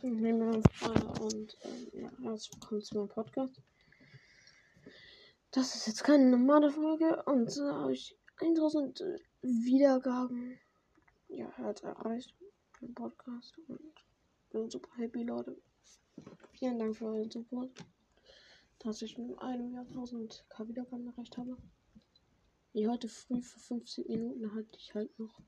[0.00, 0.62] Himmel
[1.20, 3.60] und äh, ja, herzlich willkommen zu meinem Podcast.
[5.50, 9.02] Das ist jetzt keine normale Folge und so habe ich 1000
[9.42, 10.56] Wiedergaben
[11.26, 12.32] ja, halt erreicht
[12.80, 13.80] im Podcast und
[14.50, 15.60] bin super happy, Leute.
[16.52, 17.72] Vielen Dank für euren Support,
[18.78, 21.56] dass ich mit einem Jahr 1000k Wiedergaben erreicht habe.
[22.72, 25.40] Wie heute früh vor 15 Minuten hatte ich halt noch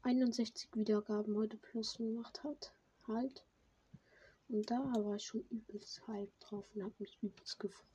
[0.00, 2.72] 61 Wiedergaben heute plus gemacht hat
[3.08, 3.44] halt.
[4.48, 7.88] Und da war ich schon übelst hype drauf und habe mich übelst gefreut.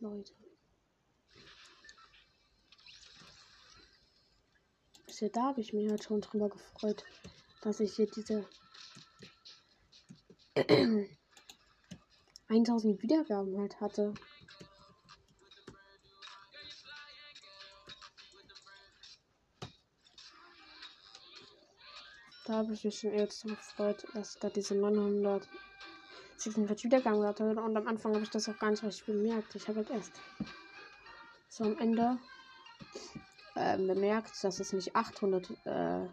[0.00, 0.32] Leute.
[5.06, 7.04] Bisher da habe ich mich halt schon drüber gefreut,
[7.62, 8.46] dass ich hier diese
[12.48, 14.14] 1000 Wiedergaben halt hatte.
[22.46, 25.48] Da habe ich mich schon jetzt gefreut, dass da diese 900
[26.36, 27.44] 46 Wiedergaben hatte.
[27.44, 29.54] Und am Anfang habe ich das auch gar nicht richtig bemerkt.
[29.54, 30.20] Ich habe halt erst
[31.48, 32.18] so am Ende
[33.54, 36.06] äh, bemerkt, dass es nicht 800 äh,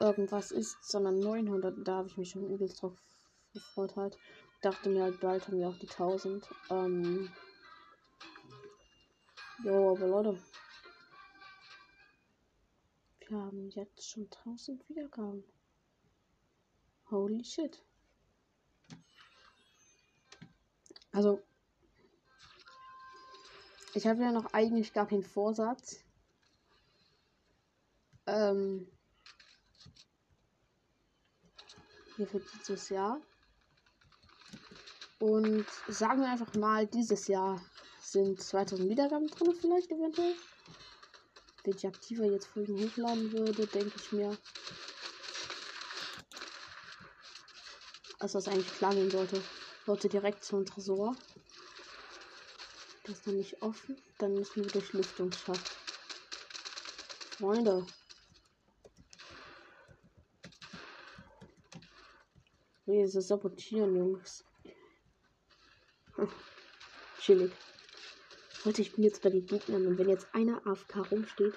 [0.00, 1.86] irgendwas ist, sondern 900.
[1.86, 2.94] Da habe ich mich schon übelst drauf
[3.52, 4.18] gefreut halt.
[4.62, 6.48] Dachte mir halt, bald haben wir auch die 1000.
[6.70, 7.30] Ähm,
[9.62, 10.38] jo, aber Leute,
[13.28, 15.44] wir haben jetzt schon 1000 Wiedergaben.
[17.10, 17.82] Holy shit.
[21.12, 21.42] Also,
[23.94, 26.04] ich habe ja noch eigentlich gar keinen Vorsatz.
[28.26, 28.86] Ähm,
[32.16, 33.20] hier für dieses Jahr.
[35.18, 37.60] Und sagen wir einfach mal, dieses Jahr
[38.00, 40.34] sind 2000 Wiedergaben drin, vielleicht eventuell
[41.66, 41.82] wenn ich
[42.30, 44.36] jetzt Folgen hochladen würde, denke ich mir,
[48.20, 49.42] dass das eigentlich klar gehen sollte.
[49.86, 51.16] Leute direkt zum Tresor.
[53.04, 53.96] Das ist noch nicht offen.
[54.18, 55.76] Dann müssen wir durch Lüftungsschacht.
[57.38, 57.84] Freunde.
[62.86, 64.44] Nee, es ist sabotieren, Jungs.
[67.20, 67.52] Chillig.
[68.66, 71.54] Leute, ich bin jetzt bei den Gegnern und wenn jetzt einer AFK rumsteht.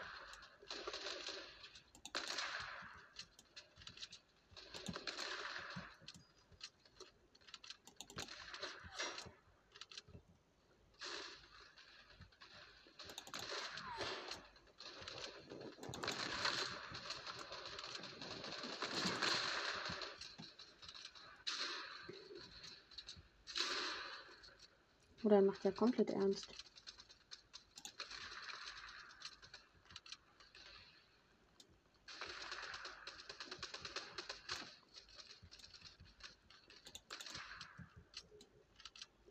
[25.23, 26.45] Oder macht er komplett ernst?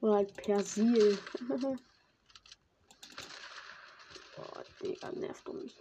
[0.01, 1.19] Oder halt Persil.
[4.35, 5.77] Boah, Digga, nervt du mich.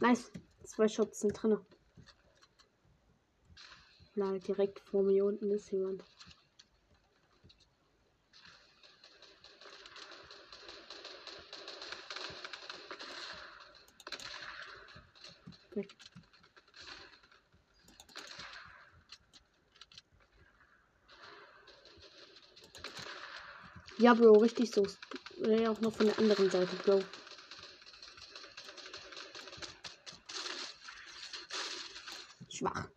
[0.00, 0.30] Nice.
[0.64, 1.56] Zwei Shots sind drin.
[4.14, 6.04] Na, direkt vor mir unten ist jemand.
[15.70, 15.88] Weg.
[24.04, 24.86] Ja, Bro, richtig so.
[25.38, 27.00] Ja, auch noch von der anderen Seite, Bro.
[32.50, 32.90] Schwach.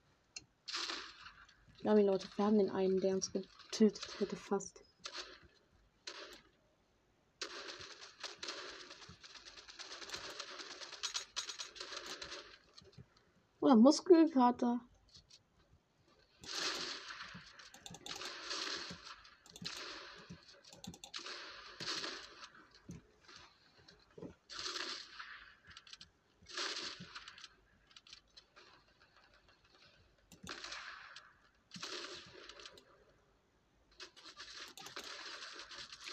[1.79, 4.83] Ja, die Leute, wir haben den einen, der uns getötet hätte fast.
[13.61, 14.81] Oder Muskelkater.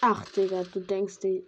[0.07, 1.47] Ach, Digga, du denkst die.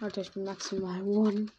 [0.00, 1.50] Warte, ich bin maximal one.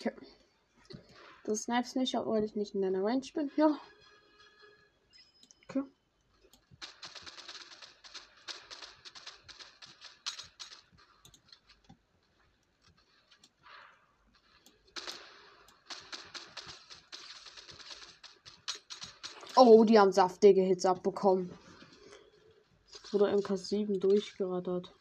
[0.00, 0.12] Okay.
[1.44, 3.50] Du snipest nicht, obwohl ich nicht in deiner Range bin.
[3.56, 3.78] Ja.
[5.68, 5.82] Okay.
[19.68, 21.50] Oh, die haben saftige Hits abbekommen.
[23.12, 24.95] Oder MK7 durchgerattert.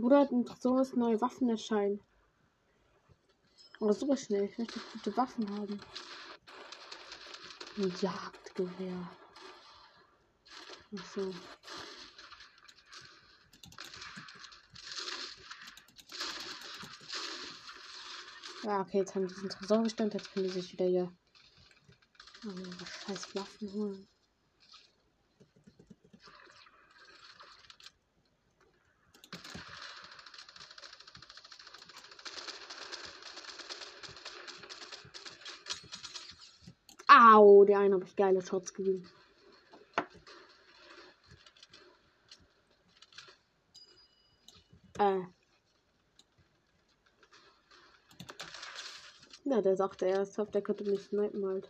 [0.00, 2.00] Bruder hat sowas neue Waffen erscheinen.
[3.80, 4.44] Aber super schnell.
[4.44, 5.80] Ich möchte gute Waffen haben.
[7.76, 9.10] Ein Jagdgewehr.
[10.98, 11.32] Achso.
[18.62, 20.14] Ja, okay, jetzt haben die diesen Tresor gestellt.
[20.14, 21.12] Jetzt können die sich wieder hier
[22.46, 24.08] oh, scheiß Waffen holen.
[37.22, 39.06] Au, der eine habe ich geile Shots gegeben.
[44.98, 45.20] Äh.
[49.44, 51.68] Na, der sagte ernsthaft, der könnte mich snipen halt.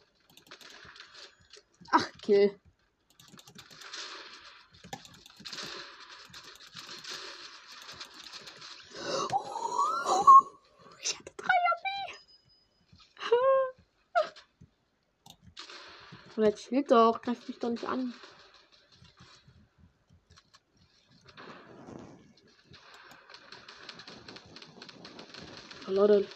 [1.91, 2.55] Ach, Kill.
[16.51, 18.13] Jetzt spielt doch, greif mich doch nicht an.
[25.87, 26.27] Oh, Leute.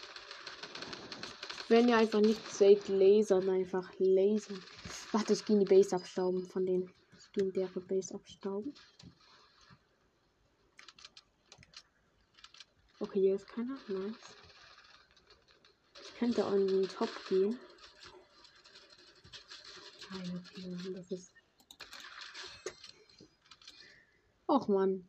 [1.69, 4.63] Wenn ihr einfach nicht seht, lasern, einfach lasern.
[5.11, 6.93] Warte, ich gehe die Base abstauben von denen.
[7.19, 8.73] Ich gehe deren Base abstauben.
[13.01, 13.77] Okay, hier ist keiner.
[13.89, 14.15] Nice.
[16.01, 17.59] Ich könnte auch in den Top gehen
[20.95, 21.33] Das ist.
[24.47, 25.09] Och man.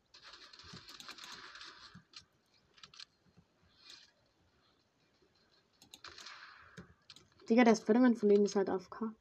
[7.47, 9.13] Digga, der Spider-Man von denen ist halt AFK.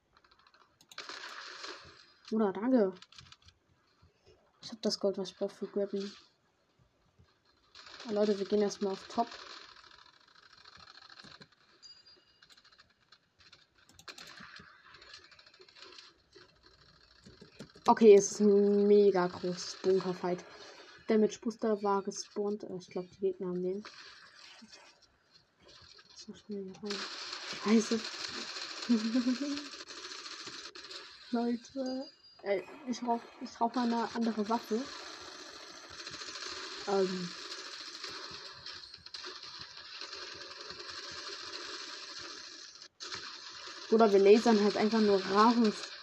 [2.31, 2.95] Oder danke.
[4.63, 6.11] Ich hab das Gold, was ich brauche für Grappling.
[8.11, 9.29] Leute, wir gehen erstmal auf Top.
[17.87, 20.43] Okay, es ist ein mega großes Bunkerfight.
[21.07, 22.65] Damage Booster war gespawnt.
[22.65, 23.85] Äh, ich glaube, die Gegner haben den.
[26.17, 26.99] So schnell hier rein.
[27.65, 28.01] Scheiße.
[31.33, 32.07] Leute.
[32.43, 34.81] Ey, ich brauche ich brauch mal eine andere Waffe.
[36.89, 37.29] Ähm.
[43.91, 45.94] Oder wir lasern halt einfach nur Rahus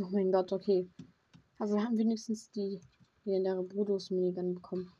[0.00, 0.88] Oh mein Gott, okay.
[1.58, 2.80] Also wir haben wenigstens die
[3.24, 4.92] legendäre Brudos Minigun bekommen.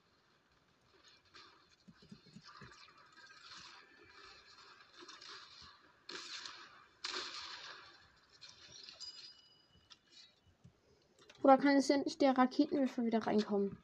[11.44, 13.78] Oder kann es endlich der Raketenwerfer wieder reinkommen?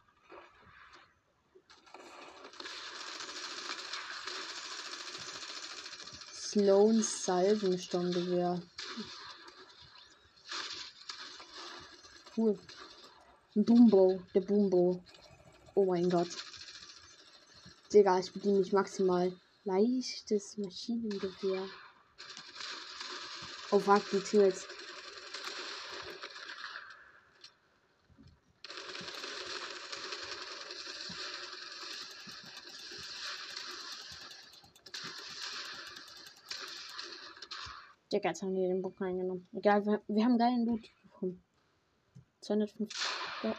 [6.33, 8.61] Sloans Salvensturmgewehr.
[12.37, 12.59] Cool.
[13.57, 13.65] Ein
[14.35, 15.03] der Boombo.
[15.75, 16.29] Oh mein Gott.
[17.93, 19.33] Digga, ich bediene mich maximal.
[19.65, 21.67] Leichtes Maschinengewehr.
[23.71, 24.67] Oh, fuck, die Teammates.
[38.13, 39.49] Digga, jetzt haben die den Bock eingenommen.
[39.53, 40.89] Egal, wir, wir haben geilen Loot.
[42.45, 42.99] 250.
[43.43, 43.57] Ja.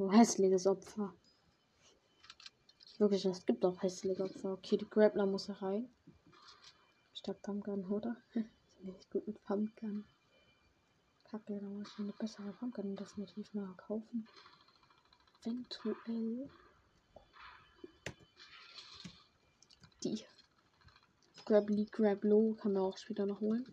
[0.00, 1.12] du hässliches Opfer.
[2.98, 4.52] Wirklich, es gibt auch hässliche Opfer.
[4.54, 5.90] Okay, die Grappler muss rein.
[7.12, 8.16] Statt Pumpgun, oder?
[8.82, 10.06] Nicht gut mit Pumpgun.
[11.24, 14.26] Kacke, da muss ich eine bessere Pumpkin definitiv mal kaufen.
[15.42, 16.50] Eventuell.
[20.02, 20.24] Die.
[21.44, 23.66] Grab League, Grab Low kann man auch später noch holen.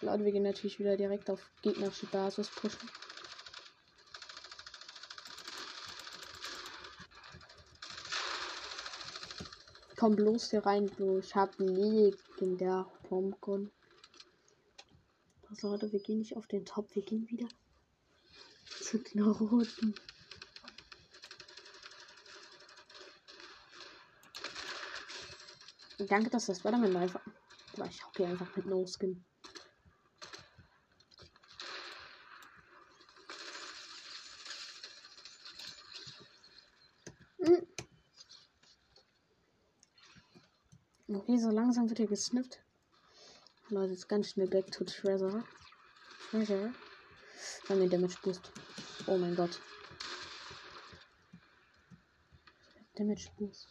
[0.00, 2.88] Leute, wir gehen natürlich wieder direkt auf gegnerische Basis pushen.
[9.96, 11.18] Komm bloß hier rein, du.
[11.18, 13.70] Ich hab legendär Pumpkin.
[15.50, 17.48] Also Leute, wir gehen nicht auf den Top, wir gehen wieder
[18.80, 19.94] zu den roten.
[26.08, 27.20] Danke, dass das Spider-Man einfach.
[27.90, 29.24] Ich hocke einfach mit No Skin.
[37.38, 37.66] Hm.
[41.08, 42.60] Okay, so langsam wird hier gesnifft.
[43.68, 45.44] Leute, jetzt ganz schnell back to Treasure.
[46.30, 46.72] Treasure.
[47.68, 48.52] Dann den Damage Boost.
[49.06, 49.60] Oh mein Gott.
[52.94, 53.68] Damage Boost.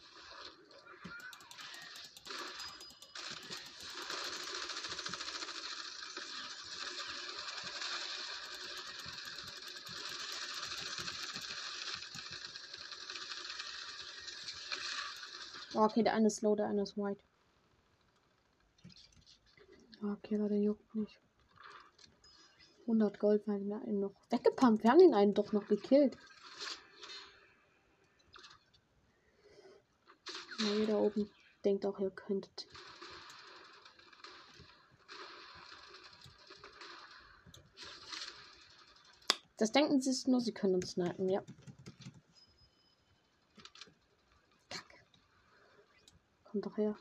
[15.84, 17.20] Okay, der eine ist low, der eine ist white.
[20.02, 21.18] Okay, Leute, juckt nicht.
[22.82, 24.84] 100 Gold wir einen noch weggepumpt.
[24.84, 26.16] Wir haben den einen doch noch gekillt.
[30.60, 31.28] Na, ihr da oben
[31.64, 32.66] denkt auch, ihr könntet.
[39.58, 41.42] Das denken sie nur, sie können uns snipen, ja.
[46.56, 46.96] Kommt doch her.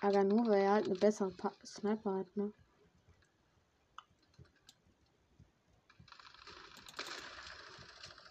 [0.00, 2.52] Aber nur, weil er halt eine bessere pa Sniper hat, ne?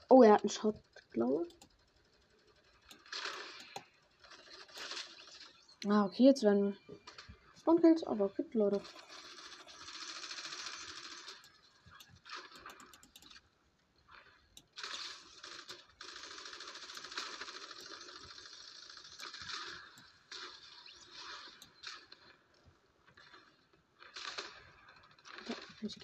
[0.10, 0.76] Oh, er hat einen Shot,
[1.12, 1.56] glaube ich.
[5.88, 6.78] Ah, okay, jetzt werden wir
[7.62, 8.82] Spawn-Kills, aber gut, Leute.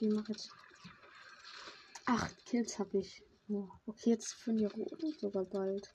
[0.01, 0.49] Gehe mal jetzt.
[2.07, 3.21] Acht Kills habe ich.
[3.49, 5.93] Oh, okay, jetzt für die Roten sogar bald.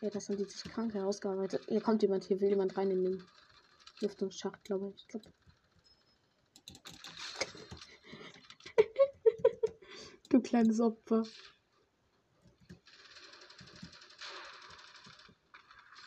[0.00, 1.62] Ja, das sind die sich krank herausgearbeitet.
[1.68, 3.24] Hier kommt jemand, hier will jemand rein in den
[4.00, 5.02] Lüftungsschacht, glaube ich.
[5.02, 5.22] ich glaub.
[10.30, 11.22] du kleines Opfer.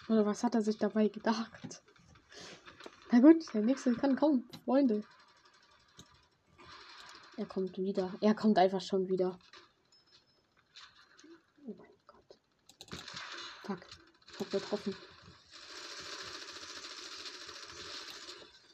[0.10, 1.82] Oder was hat er sich dabei gedacht?
[3.14, 5.06] Na gut, der nächste kann kommen, Freunde.
[7.40, 8.14] Er kommt wieder.
[8.20, 9.40] Er kommt einfach schon wieder.
[11.66, 12.38] Oh mein Gott.
[13.64, 13.80] Fuck.
[14.34, 14.94] Ich hab getroffen.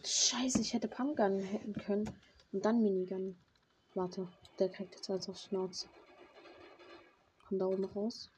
[0.03, 2.09] Scheiße, ich hätte Pumpgun hätten können.
[2.53, 3.37] Und dann Minigun.
[3.93, 5.87] Warte, der kriegt jetzt also auf Schnauze.
[7.47, 8.31] Komm da oben raus.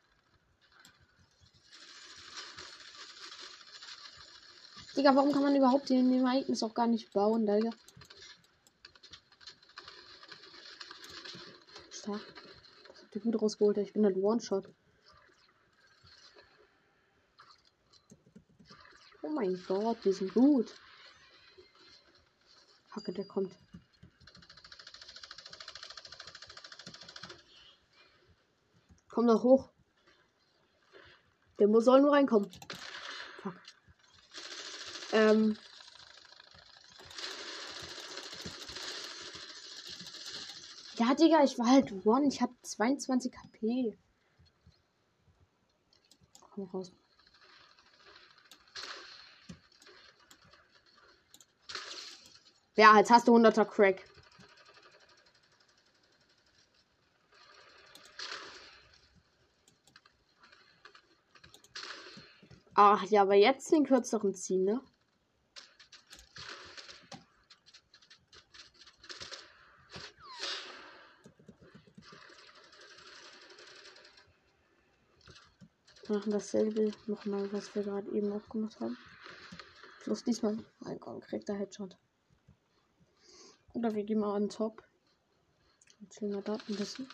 [4.98, 7.70] Digga, warum kann man überhaupt den Ereignis auch gar nicht bauen, Digga?
[12.08, 12.22] Stark.
[12.88, 13.78] Das habt ihr gut rausgeholt.
[13.78, 14.70] Ich bin halt One-Shot.
[19.22, 20.74] Oh mein Gott, die sind gut.
[22.94, 23.54] Kacke, der kommt.
[29.10, 29.72] Komm doch hoch.
[31.60, 32.50] Der muss soll nur reinkommen.
[33.42, 33.56] Fuck.
[35.12, 35.58] Ähm,
[40.98, 42.28] Ja, Digga, ich war halt One.
[42.28, 43.98] Ich hab 22 HP.
[46.42, 46.92] Komm raus.
[52.76, 54.04] Ja, jetzt hast du 100er Crack.
[62.74, 64.82] Ach ja, aber jetzt den kürzeren ziehen, ne?
[76.18, 78.98] machen dasselbe nochmal, was wir gerade eben auch gemacht haben.
[80.02, 81.96] Plus diesmal ein konkreter Headshot.
[83.76, 84.82] Oder wir gehen mal an Top.
[86.10, 87.08] Zählen wir da ein bisschen.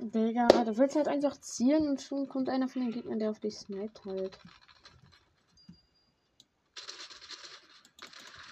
[0.00, 3.40] Digga, du willst halt einfach zielen und schon kommt einer von den Gegnern, der auf
[3.40, 4.38] dich sniped halt.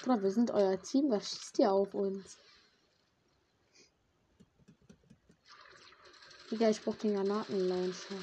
[0.03, 2.37] Bruder, wir sind euer Team, was schießt ihr auf uns?
[6.51, 8.17] Digga, ich brauch den Granatenlauncher.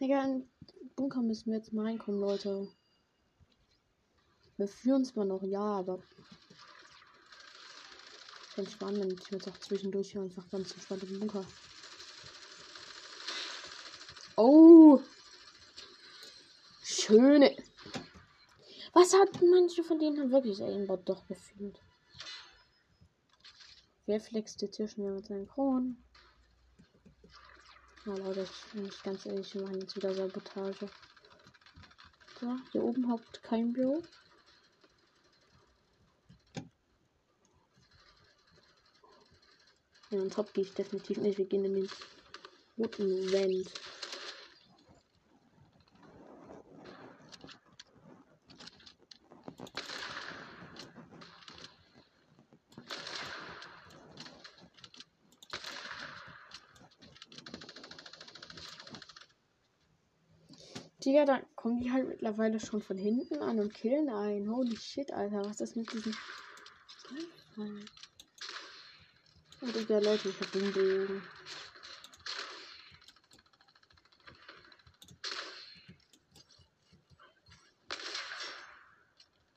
[0.00, 0.48] Digga, in
[0.94, 2.68] Bunker müssen wir jetzt mal reinkommen, Leute.
[4.56, 6.00] Wir führen zwar noch, ja, aber
[8.54, 9.20] ganz spannend.
[9.20, 11.44] Ich jetzt auch zwischendurch hier einfach ganz entspannt im Bunker.
[14.36, 15.00] Oh!
[17.06, 17.56] Schöne.
[18.92, 21.78] Was hat manche von denen haben wirklich Aimbot doch gefühlt?
[24.06, 26.02] Wer flext jetzt hier schnell mit seinen Kronen?
[28.06, 30.88] Na Leute, ich bin nicht ganz ehrlich, wir machen jetzt wieder Sabotage.
[32.40, 34.02] So, hier oben haupt kein Büro.
[40.10, 41.38] In den Top gehe ich definitiv nicht.
[41.38, 41.88] Wir gehen in den
[42.76, 43.72] roten Vent.
[61.16, 64.50] Digga, da kommen die halt mittlerweile schon von hinten an und killen einen.
[64.50, 65.46] Holy shit, Alter.
[65.46, 66.14] Was ist mit diesem.
[69.62, 71.22] Oh, Digga, Leute, ich hab den.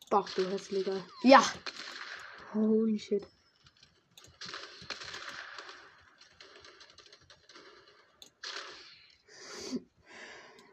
[0.10, 1.04] Bach, du hässlicher.
[1.24, 1.44] Ja!
[2.54, 3.28] Holy shit.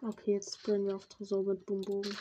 [0.03, 2.17] Okay, jetzt springen wir auf Tresor mit Bumbogen.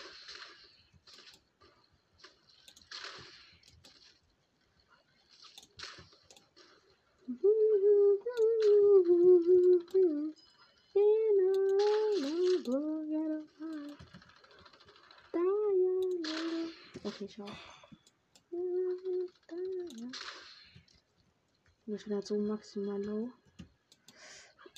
[21.86, 23.30] Wir sind halt so maximal low.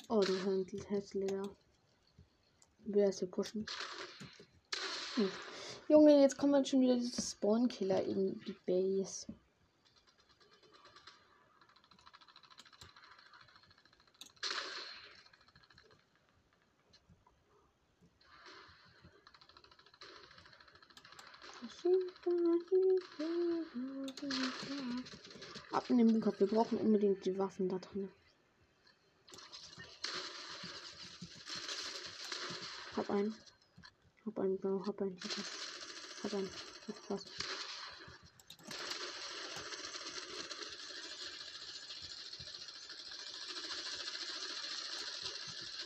[0.08, 0.34] Oh, du
[0.88, 1.48] hässlicher
[2.88, 3.66] will erst hier pushen.
[5.14, 5.30] Hm.
[5.88, 9.26] Junge, jetzt kommt halt schon wieder dieser Spawn-Killer in die Base.
[25.72, 26.32] Ab in den Bunker.
[26.38, 28.10] Wir brauchen unbedingt die Waffen da drin.
[33.08, 33.34] Hab einen.
[34.26, 35.46] Hab einen, genau, hab einen, hab einen.
[36.24, 36.50] Hab einen.
[36.86, 37.30] Das passt.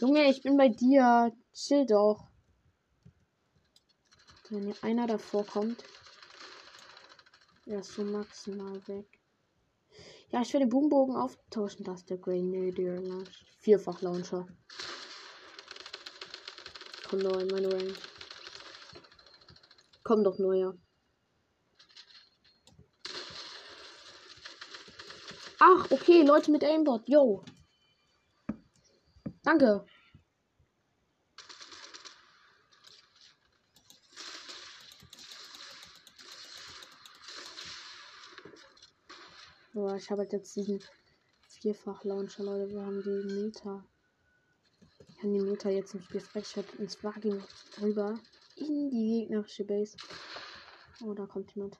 [0.00, 1.32] Junge, ich bin bei dir.
[1.54, 2.26] Chill doch.
[4.50, 5.84] Wenn hier einer davor kommt.
[7.66, 9.06] Er ist so maximal weg.
[10.30, 11.84] Ja, ich werde den Boombogen auftauschen.
[11.84, 13.44] Das ist der Grenadier Launcher.
[13.60, 14.48] Vierfach Launcher
[17.12, 17.94] kommt neu in meine Range.
[20.02, 20.74] Komm doch neuer.
[25.58, 27.06] Ach, okay, Leute mit Aimbot.
[27.06, 27.44] Yo.
[29.42, 29.84] Danke.
[39.74, 40.82] Boah, ich habe halt jetzt diesen
[41.60, 42.70] vierfach Launcher, Leute.
[42.72, 43.84] Wir haben die Meter
[45.22, 47.40] kann die Mutter jetzt nicht gefresht und zwar ging
[47.80, 48.18] rüber
[48.56, 49.96] in die gegnerische Base.
[51.00, 51.78] Oh, da kommt jemand.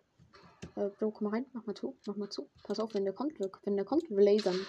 [0.76, 2.48] Äh, Bro, komm mal rein, mach mal zu, mach mal zu.
[2.62, 4.64] Pass auf, wenn der kommt, wenn der kommt, wir lasern.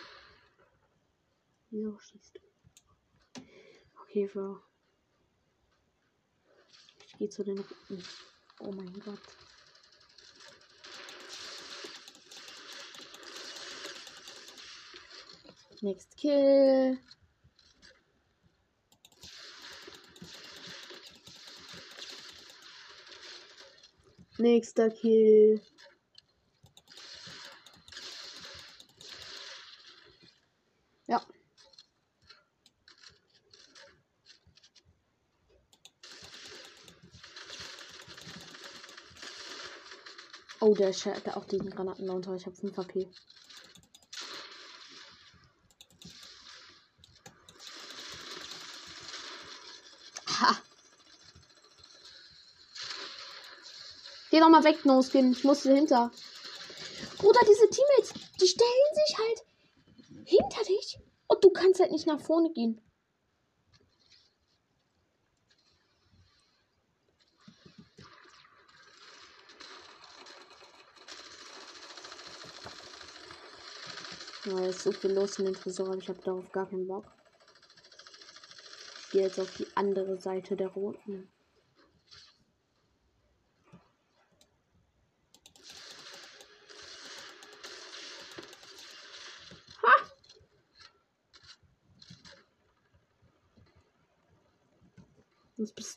[1.69, 3.41] Wieso schießt du?
[4.01, 4.57] Okay, Bro.
[7.05, 8.03] Ich gehe zu den Rücken.
[8.59, 9.19] Oh mein Gott.
[15.81, 16.97] Next Kill.
[24.43, 25.61] Nächster Kill.
[31.07, 31.21] Ja.
[40.59, 42.35] Oh, der hat auch diesen Granatenlauncher.
[42.35, 43.07] Ich habe 5 HP.
[54.33, 55.31] Geh doch mal weg, No Skin.
[55.31, 56.11] Ich muss dahinter.
[57.19, 59.43] Bruder, diese Teammates, die stellen sich halt
[60.25, 62.81] hinter dich und du kannst halt nicht nach vorne gehen.
[74.45, 77.05] Ja, ist so viel los in den Tresor, aber ich habe darauf gar keinen Bock.
[79.03, 81.31] Ich gehe jetzt auf die andere Seite der roten.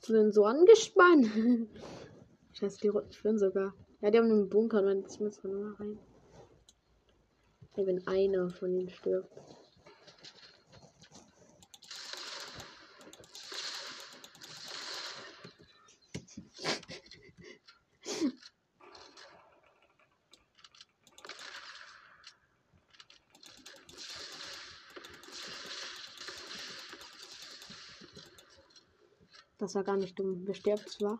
[0.07, 1.27] Bist du denn so angespannt?
[2.53, 3.75] Scheiße, die roten führen sogar.
[4.01, 5.99] Ja, die haben einen Bunker, wenn ich muss mal rein.
[7.75, 9.37] Wenn einer von ihnen stirbt.
[29.66, 30.42] Das war gar nicht dumm.
[30.46, 31.18] Wer stirbt zwar.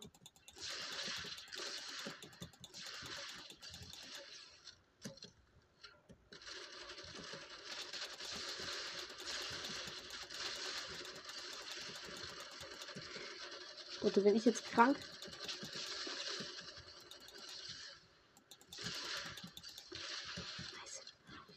[14.01, 14.97] Oder bin ich jetzt krank?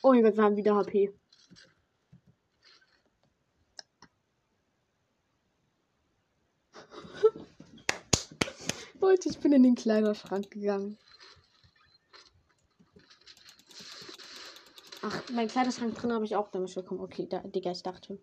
[0.03, 1.15] Oh mein Gott, wir haben wieder HP.
[9.11, 10.97] Leute, ich bin in den Kleiderschrank gegangen.
[15.03, 17.01] Ach, mein Kleiderschrank drin habe ich auch damit bekommen.
[17.01, 18.21] Okay, da, Digga, ich dachte schon.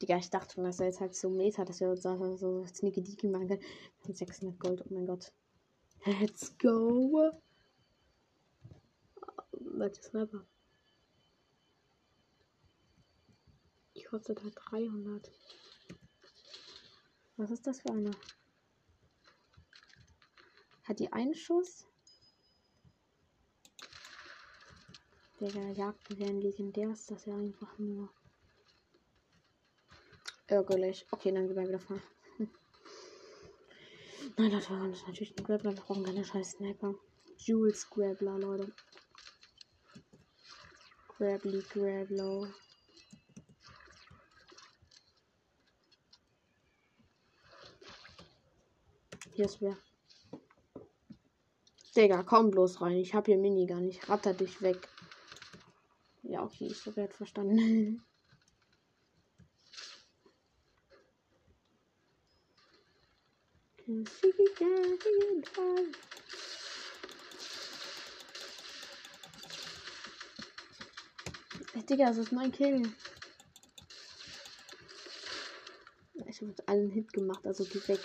[0.00, 3.02] Digga, ich dachte schon, dass er jetzt halt so Meter, dass uns so, so Sneaky
[3.02, 3.62] Deaky machen können.
[4.14, 5.32] 600 Gold, oh mein Gott.
[6.04, 7.32] Let's go.
[9.52, 10.46] Welche Sniper?
[13.94, 15.30] Ich kostet halt 300.
[17.36, 18.12] Was ist das für eine?
[20.90, 21.86] Hat die einen Schuss?
[25.38, 28.12] Der Jagdgewehren legendär ist das ja einfach nur.
[30.48, 31.06] Ärgerlich.
[31.12, 32.02] Okay, dann gehen wir wieder fahren.
[34.36, 35.76] Nein, das war natürlich ein Grappler.
[35.76, 36.96] Wir brauchen keine scheiß Sniper.
[37.38, 38.72] Jules Grappler, Leute.
[41.06, 42.48] Grably Grablo.
[49.36, 49.78] Hier ist wer.
[51.96, 52.96] Digga, komm bloß rein.
[52.96, 53.88] Ich hab hier Minigun.
[53.88, 54.88] Ich ratter dich weg.
[56.22, 58.02] Ja, okay, ich habe halt verstanden.
[71.90, 72.82] Digga, das ist mein Kill.
[76.28, 77.98] Ich habe allen Hit gemacht, also die weg.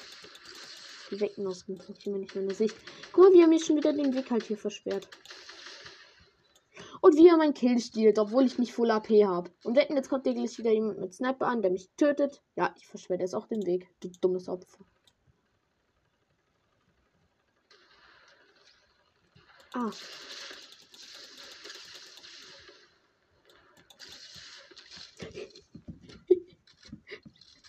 [1.11, 1.79] Die wegnosken.
[1.95, 2.75] Ich mir nicht mehr in der Sicht.
[3.17, 5.07] Mal, wir haben jetzt schon wieder den Weg halt hier versperrt.
[7.01, 9.51] Und wie er mein Kill stiehlt, obwohl ich nicht Full AP habe.
[9.63, 12.41] Und wetten, jetzt kommt gleich wieder jemand mit Sniper an, der mich tötet.
[12.55, 13.87] Ja, ich verschwende jetzt auch den Weg.
[13.99, 14.85] Du dummes Opfer.
[19.73, 19.91] Ah.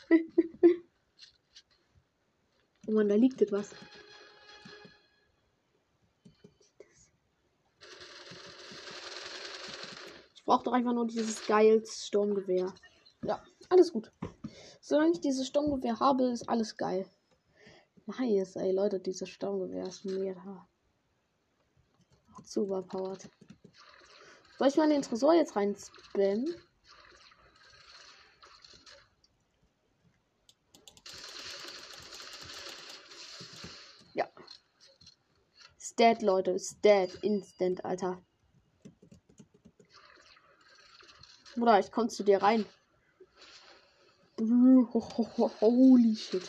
[2.87, 3.75] oh man, da liegt etwas.
[10.47, 12.73] Brauche doch einfach nur dieses geiles Sturmgewehr.
[13.23, 14.11] Ja, alles gut.
[14.81, 17.07] Solange ich dieses Sturmgewehr habe, ist alles geil.
[18.07, 20.67] Nice, ey, Leute, dieses Sturmgewehr ist mega.
[22.45, 23.29] Zu überpowered.
[24.59, 26.55] Soll ich mal in den Tresor jetzt rein spammen?
[34.15, 34.29] Ja.
[35.77, 36.53] Ist dead, Leute.
[36.53, 37.13] Ist dead.
[37.23, 38.23] Instant, Alter.
[41.57, 42.67] Bruder, ich komme zu dir rein.
[44.39, 46.43] Holy shit.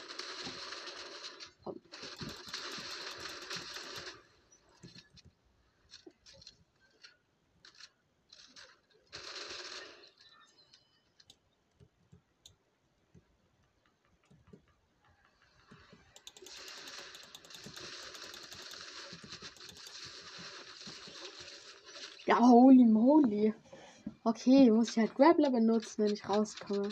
[24.38, 26.90] okay, muss ich halt Grappler benutzen, wenn ich rauskomme.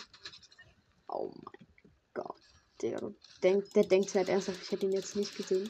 [1.08, 1.68] Oh mein
[2.14, 2.36] Gott.
[2.82, 3.00] Der,
[3.44, 5.70] denkt, der denkt halt ernsthaft, ich hätte ihn jetzt nicht gesehen.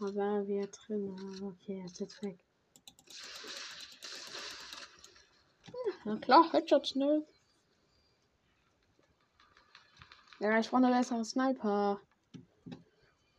[0.00, 1.16] Aber wir drin.
[1.42, 2.38] Okay, er ist jetzt weg.
[6.04, 7.24] Na klar, Headshot schnell.
[10.42, 12.00] Ja, ich brauche eine bessere Sniper.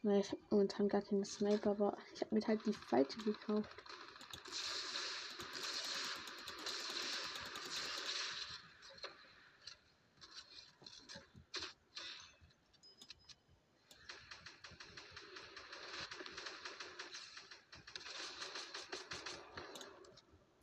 [0.03, 3.83] Na, ich habe momentan gar keinen Sniper, aber ich habe mir halt die falsche gekauft.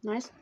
[0.00, 0.39] Nice.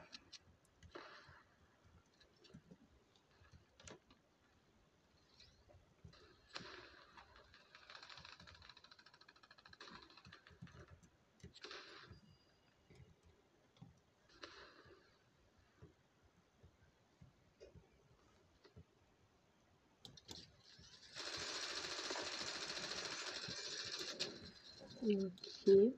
[25.08, 25.24] Okay.
[25.66, 25.97] Mm.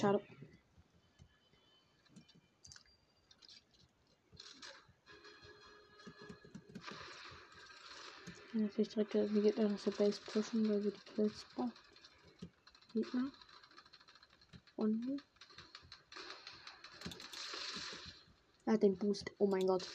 [0.00, 0.20] Schade.
[8.52, 11.72] Natürlich direkt der Gegner aus der Base pushen, weil wir die Kills brauchen.
[12.92, 13.30] Gegner.
[14.76, 15.22] Und.
[18.64, 19.30] Er hat den Boost.
[19.38, 19.86] Oh mein Gott.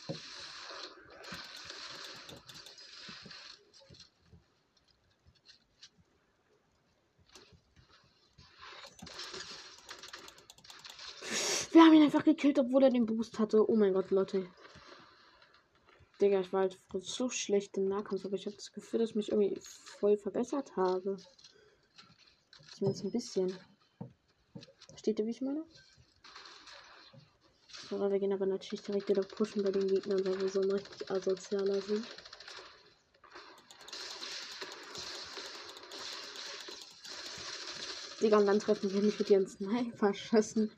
[11.75, 13.69] Wir haben ihn einfach gekillt, obwohl er den Boost hatte.
[13.69, 14.47] Oh mein Gott, Leute.
[16.21, 19.15] Digga, ich war halt so schlecht im Nahkampf, aber ich habe das Gefühl, dass ich
[19.15, 19.59] mich irgendwie
[19.99, 21.17] voll verbessert habe.
[22.73, 23.59] Zumindest ein bisschen.
[24.87, 25.65] Versteht ihr, wie ich meine?
[27.89, 30.71] So, wir gehen aber natürlich direkt wieder pushen bei den Gegnern, weil wir so ein
[30.71, 32.05] richtig asozialer sind.
[38.21, 40.71] Digga, und dann treffen wir mich mit ihren Sniper-Schüssen.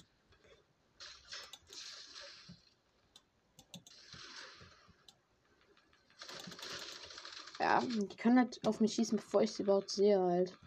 [7.59, 10.57] Ja, die können halt auf mich schießen, bevor ich sie überhaupt sehe, halt.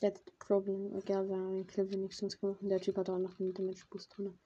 [0.00, 0.94] The problem.
[0.96, 2.58] Egal, wir haben den Kill wenigstens gemacht.
[2.62, 4.38] Der Typ hat auch noch einen Damage Boost drin.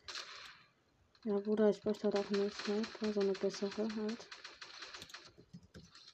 [1.24, 4.28] Ja, Bruder, ich bräuchte halt auch eine Sniper, so eine bessere halt.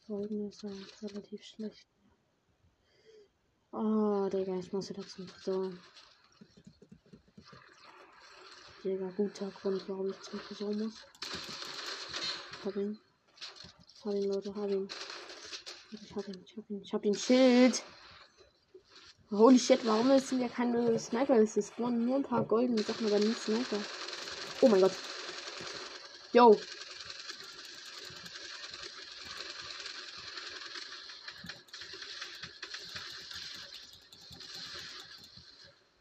[0.06, 1.88] Folgen ist halt relativ schlecht.
[3.72, 5.72] Oh, Digga, ich muss wieder zum Tresor.
[8.84, 11.06] Digga, guter Grund, warum ich zum Tresor muss.
[12.64, 12.76] Hab
[14.04, 14.10] ihn.
[14.10, 14.88] Hab ihn, Leute, hab ihn.
[15.92, 17.14] Ich hab ihn, ich hab ihn, ich hab ihn.
[17.14, 17.82] Schild!
[19.30, 21.36] Holy shit, warum ist denn ja keine Sniper?
[21.36, 23.78] Es ist nur ein paar goldene Sachen, aber nicht Sniper.
[24.60, 24.92] Oh mein Gott.
[26.32, 26.60] Yo.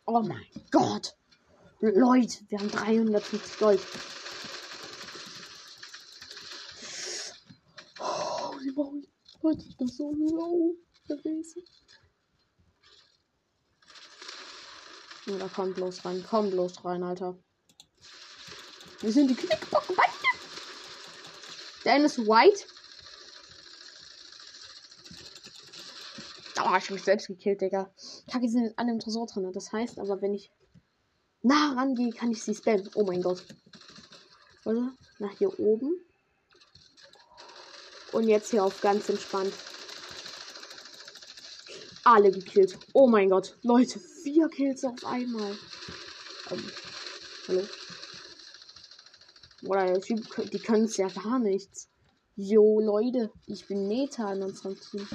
[0.06, 1.16] Oh mein Gott.
[1.82, 3.80] Leute, wir haben 350 Gold.
[8.00, 9.04] Oh, die Maul.
[9.44, 10.76] Leute, ich bin so low
[11.08, 11.64] gewesen.
[15.28, 17.38] Oder komm bloß rein, komm bloß rein, Alter.
[19.02, 20.10] Wir sind die Klickbocken weiter.
[21.86, 22.66] Der eine ist white.
[26.58, 27.92] Oh, ich hab mich selbst gekillt, Digga.
[28.30, 29.52] Kacke sind jetzt alle Tresor drin.
[29.54, 30.52] Das heißt aber, wenn ich
[31.42, 32.90] nah rangehe, kann ich sie spammen.
[32.96, 33.44] Oh mein Gott.
[34.66, 34.94] Oder?
[35.20, 35.96] Nach hier oben.
[38.12, 39.54] Und jetzt hier auf ganz entspannt.
[42.12, 42.76] Alle gekillt.
[42.94, 43.56] Oh mein Gott.
[43.62, 45.56] Leute, vier Kills auf einmal.
[46.50, 46.72] Ähm,
[47.48, 47.62] hallo?
[49.62, 51.88] Oder die können es ja gar nichts.
[52.36, 55.08] Jo, Leute, ich bin Meta in unserem Team.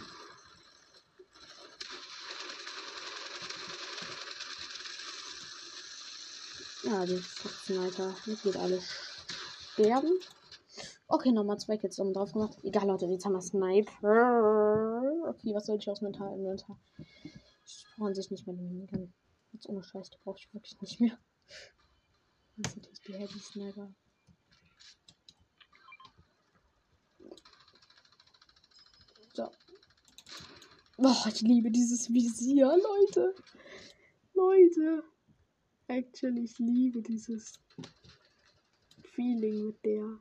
[6.85, 8.15] Ja, die Fotzen, Alter.
[8.25, 8.85] Hier geht alles
[9.73, 10.13] sterben.
[11.07, 12.59] Okay, nochmal zwei Kills oben drauf gemacht.
[12.63, 15.29] Egal, Leute, jetzt haben wir Sniper.
[15.29, 16.79] Okay, was soll ich aus Mental Inventar?
[17.67, 19.13] Ich brauche sich nicht mehr den Minigun.
[19.53, 21.19] Jetzt ohne Scheiß, die brauche ich wirklich nicht mehr.
[22.57, 23.95] Das ist natürlich die Heavy Sniper.
[29.35, 29.51] So.
[30.99, 33.35] Oh, ich liebe dieses Visier, Leute.
[34.33, 35.05] Leute.
[35.89, 37.61] Actually, ich liebe dieses
[39.03, 40.19] Feeling mit der.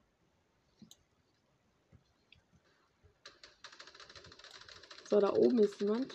[5.14, 6.12] So, da oben ist jemand.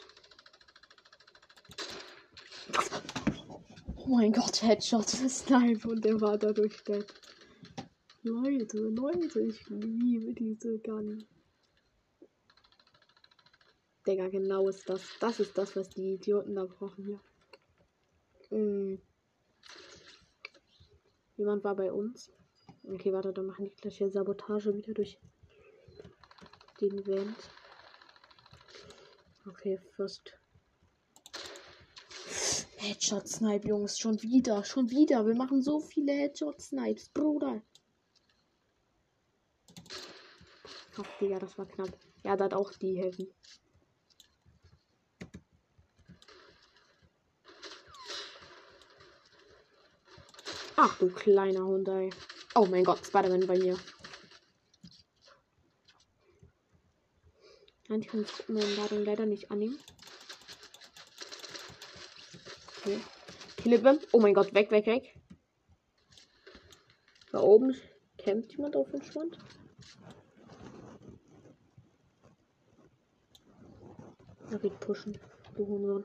[3.95, 7.07] Oh mein Gott, Headshot, Snipe und der war dadurch dead.
[8.25, 11.25] Leute, Leute, ich liebe diese Gun.
[14.05, 15.03] Digga, genau ist das.
[15.21, 17.21] Das ist das, was die Idioten da brauchen hier.
[18.49, 19.01] Hm.
[21.37, 22.33] Jemand war bei uns.
[22.83, 25.21] Okay, warte, dann machen die gleich hier Sabotage wieder durch
[26.81, 27.37] den Vent.
[29.49, 30.35] Okay, first.
[32.77, 35.27] Headshot Snipe, Jungs, schon wieder, schon wieder.
[35.27, 37.63] Wir machen so viele Headshot Snipes, Bruder.
[40.99, 41.89] Ach, Digga, das war knapp.
[42.25, 43.33] Ja, da hat auch die Heavy.
[50.77, 52.11] Ach du kleiner Hund, ey.
[52.55, 53.79] Oh mein Gott, Spider-Man bei mir.
[57.89, 59.79] Nein, ich kann meine Ladung leider nicht annehmen.
[62.79, 63.01] Okay.
[63.57, 63.99] Klippe.
[64.13, 65.15] Oh mein Gott, weg, weg, weg.
[67.33, 67.75] Da oben
[68.19, 69.39] kämpft jemand auf entspannt.
[74.51, 75.19] Er geht pushen.
[75.55, 76.05] Du Hurensohn.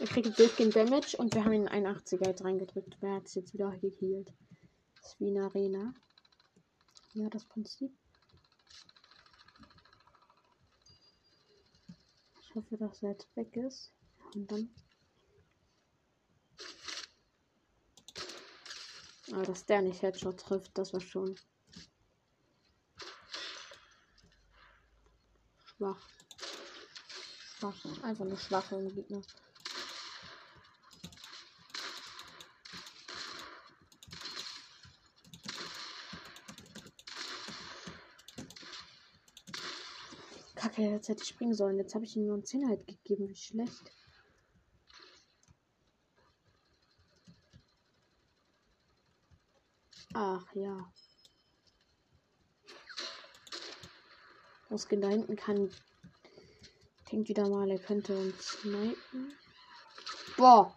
[0.00, 2.96] Er kriegt durchgehend Damage und wir haben ihn 81er jetzt reingedrückt.
[3.00, 4.32] Wer hat es jetzt wieder geheilt?
[4.94, 5.92] Das ist wie eine Arena.
[7.14, 7.92] Ja, das Prinzip.
[12.40, 13.92] Ich hoffe, dass er jetzt weg ist.
[14.34, 14.70] Und dann.
[19.32, 21.36] Aber dass der nicht Headshot trifft, das war schon
[25.64, 26.08] schwach.
[27.58, 27.84] Schwach.
[28.02, 29.22] Einfach nur schwache Gegner.
[40.78, 41.76] Kacke, jetzt hätte ich springen sollen.
[41.76, 43.28] Jetzt habe ich ihm nur einen Zehner halt gegeben.
[43.28, 43.92] Wie schlecht.
[50.14, 50.92] Ach ja.
[54.70, 55.70] Ausgehen da hinten kann.
[57.10, 59.32] Denkt wieder mal, er könnte uns snipen.
[60.36, 60.74] Boah.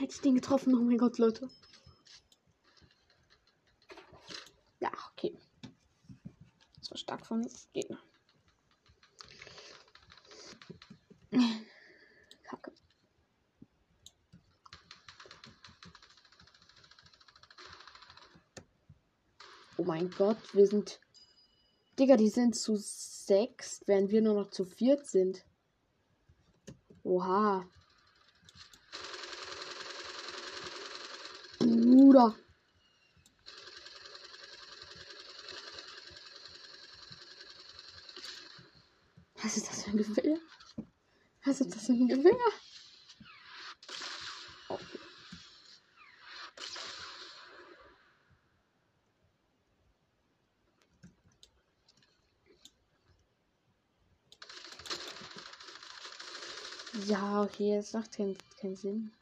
[0.00, 0.74] Hätte ich den getroffen.
[0.74, 1.48] Oh mein Gott, Leute.
[4.80, 5.38] Ja, okay.
[6.78, 8.02] Das war stark von Gegner.
[12.42, 12.72] Kacke.
[19.76, 21.00] Oh mein Gott, wir sind.
[21.98, 25.44] Digga, die sind zu sechs, während wir nur noch zu viert sind.
[27.02, 27.68] Oha.
[32.10, 32.34] Bruder.
[39.40, 40.38] Was ist das für ein Gewehr?
[41.44, 42.32] Was ist das für ein Gewehr?
[44.68, 44.98] Okay.
[57.06, 59.12] Ja, okay, es macht keinen, keinen Sinn.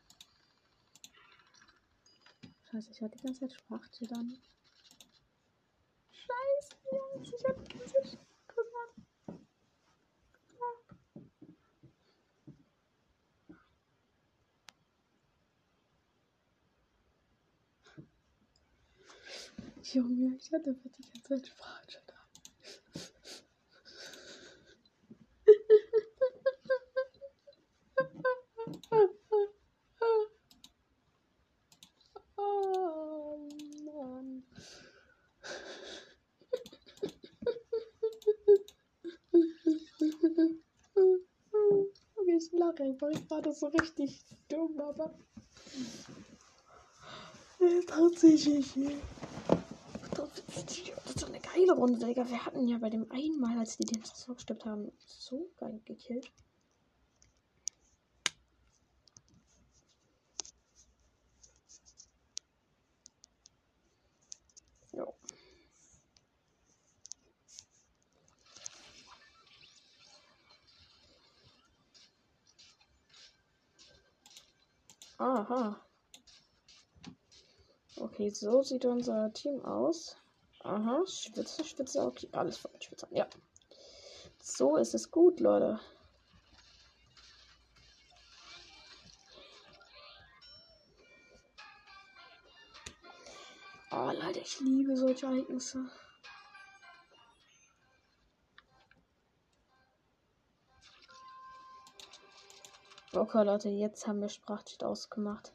[2.78, 4.38] Scheiße, ich hatte die ganze Zeit Sprache dann.
[6.12, 8.18] Scheiße, Jungs, ich hatte die ganze Zeit
[19.94, 21.86] Junge, ich hatte für die ganze Zeit Sprache
[32.40, 33.48] Oh
[33.84, 34.42] Mann.
[42.16, 42.97] Okay, ich lache einfach.
[43.10, 45.14] Ich war das so richtig dumm, aber.
[47.86, 48.74] Tatsächlich.
[50.14, 52.28] Das ist so eine geile Fehlerrunde, Digga.
[52.28, 56.30] Wir hatten ja bei dem einmal, als die den Tresor gestimmt haben, so geil gekillt.
[64.92, 65.14] Jo.
[75.48, 75.80] Aha.
[77.96, 80.18] Okay, so sieht unser Team aus.
[80.62, 83.08] Aha, Schwitze, Schwitze, okay, alles voll Schwitze.
[83.12, 83.26] Ja.
[84.42, 85.80] So ist es gut, Leute.
[93.90, 95.86] Oh, Leute, ich liebe solche Ereignisse.
[103.14, 105.50] Okay, Leute, jetzt haben wir Sprachchat ausgemacht.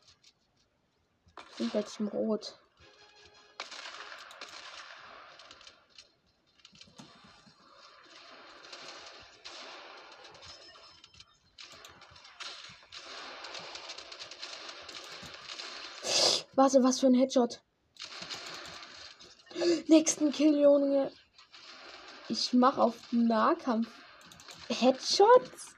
[1.59, 2.57] In welchem Rot?
[16.55, 17.61] Warte, was für ein Headshot.
[19.87, 21.11] Nächsten Kill, Junge.
[22.29, 23.89] Ich mach auf Nahkampf.
[24.69, 25.72] Headshots?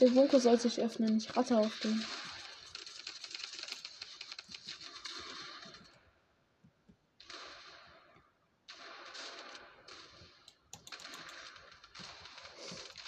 [0.00, 1.18] Der Bunker soll sich öffnen.
[1.18, 2.02] Ich rate auf den.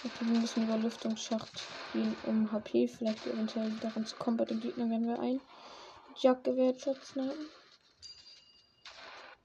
[0.03, 1.63] Okay, wir müssen über Lüftungsschacht
[1.93, 4.37] gehen, um HP vielleicht eventuell wieder ranzukommen.
[4.37, 5.41] Bei den Gegnern werden wir ein
[6.17, 7.49] Jagdgewehr snipen.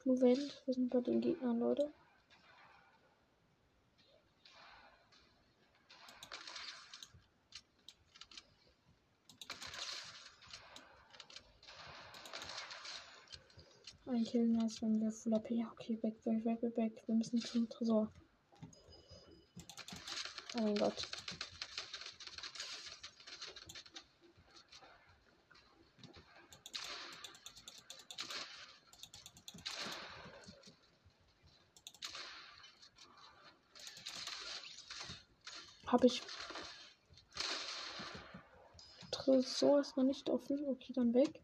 [0.03, 1.91] Blue Vent, wir sind bei den Gegnern, Leute.
[14.19, 15.45] Ein Kill, nice, wenn wir Full AP.
[15.75, 17.03] Okay, weg, weg, weg, weg.
[17.07, 18.13] Wir müssen zum Tresor.
[20.57, 21.07] Oh mein Gott.
[35.87, 36.23] Hab ich.
[39.13, 40.65] Tresor ist noch nicht offen.
[40.67, 41.41] Okay, dann weg.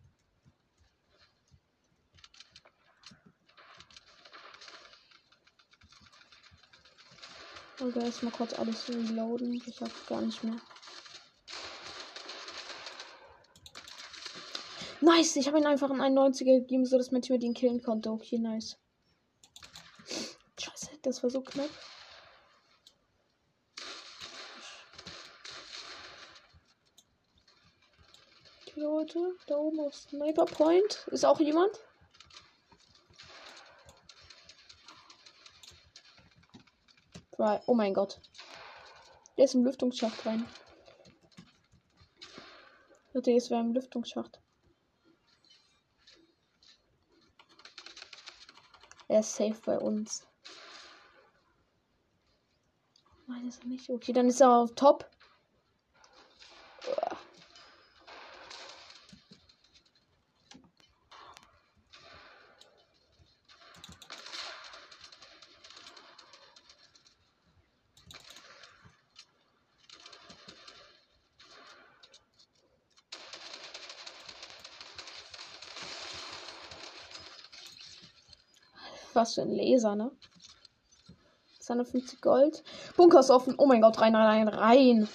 [7.84, 9.52] Oder erstmal kurz alles reloaden.
[9.52, 10.56] Ich hab gar nicht mehr.
[15.02, 18.10] Nice, ich habe ihn einfach in 91er gegeben, so dass mein Team den killen konnte.
[18.10, 18.78] Okay, nice.
[20.58, 21.68] Scheiße, das war so knapp.
[28.76, 31.06] Leute, da oben auf Sniper Point.
[31.10, 31.78] Ist auch jemand?
[37.44, 37.60] Right.
[37.66, 38.22] Oh mein Gott.
[39.36, 40.46] Der ist im Lüftungsschacht rein.
[43.12, 44.40] Leute, jetzt wäre im Lüftungsschacht.
[49.08, 50.26] Er ist safe bei uns.
[53.26, 53.90] Nein, ist er nicht.
[53.90, 55.06] Okay, dann ist er auf Top.
[79.14, 80.10] Was für ein Laser, ne?
[81.60, 82.62] 250 Gold.
[82.96, 83.54] Bunker ist offen.
[83.56, 85.08] Oh mein Gott, rein, rein, rein.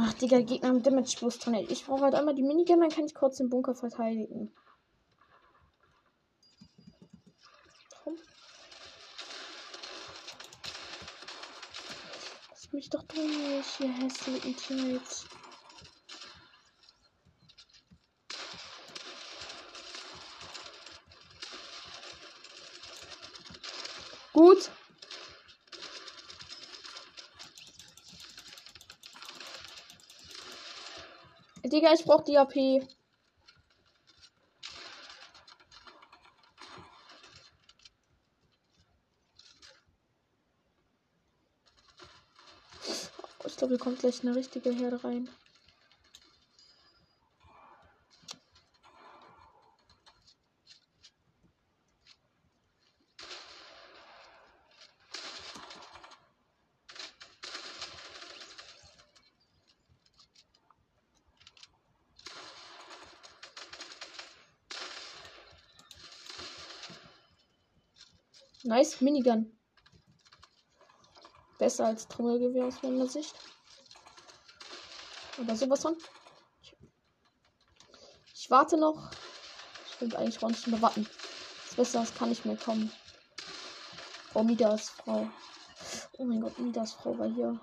[0.00, 1.54] Ach, Digga, Gegner haben Damage Boost drin.
[1.68, 4.52] Ich brauche halt einmal die Minigun, dann kann ich kurz den Bunker verteidigen.
[12.50, 15.26] Lass mich doch durch, ihr hässlichen Teammates.
[24.32, 24.70] Gut.
[31.78, 32.56] Digga, ich brauch die AP.
[32.56, 32.86] Ich
[43.56, 45.28] glaube, hier kommt gleich eine richtige Herde rein.
[68.68, 69.50] Nice, Minigun.
[71.56, 73.34] Besser als Trommelgewehr aus meiner Sicht.
[75.38, 75.96] Aber sowas von.
[78.34, 79.10] Ich, warte noch.
[79.86, 81.08] Ich will eigentlich auch nicht mehr warten.
[81.64, 82.92] Das Beste, das kann nicht mehr kommen.
[84.34, 85.30] Oh, Midas Frau.
[86.18, 87.58] Oh mein Gott, Midas Frau war hier.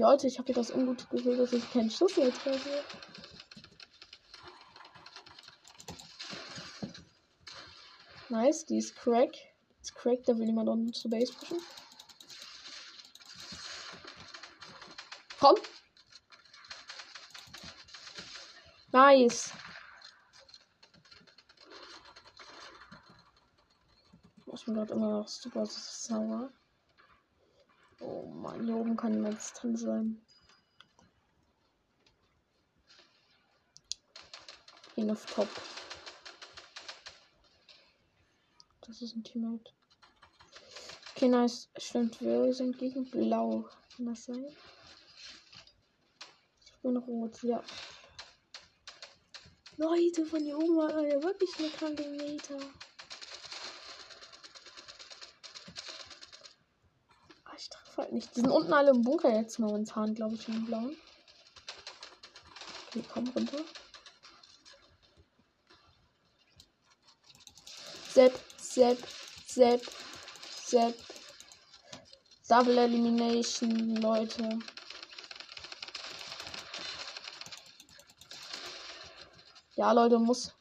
[0.00, 2.82] Leute, ich habe das ungute Gefühl, dass ich keinen Schuss mehr treffe.
[8.30, 9.34] Nice, die ist crack.
[9.82, 11.58] Ist crack, da will jemand unten zur Base pushen.
[15.38, 15.56] Komm!
[18.92, 19.52] Nice!
[24.54, 26.50] Ich bin gerade immer noch super sauer.
[28.10, 30.20] Oh Mann, hier oben kann jemand drin sein.
[34.96, 35.48] Ihn auf Top.
[38.80, 39.72] Das ist ein Teammate.
[41.14, 41.70] Okay, nice.
[41.76, 43.68] Stimmt, wir sind gegen Blau.
[43.96, 44.44] Kann das sein?
[46.64, 47.62] Ich bin rot, ja.
[49.76, 52.58] Leute, von hier oben war ja wirklich eine kranke Meter.
[58.00, 58.34] Halt nicht.
[58.34, 60.96] Die sind unten alle im Bunker jetzt momentan, glaube ich, im Blauen.
[62.88, 63.58] Okay, komm runter.
[68.08, 68.98] Sepp, Sepp,
[69.46, 69.82] Sepp,
[70.64, 70.96] Sepp.
[72.48, 74.58] Double Elimination, Leute.
[79.76, 80.52] Ja, Leute, muss.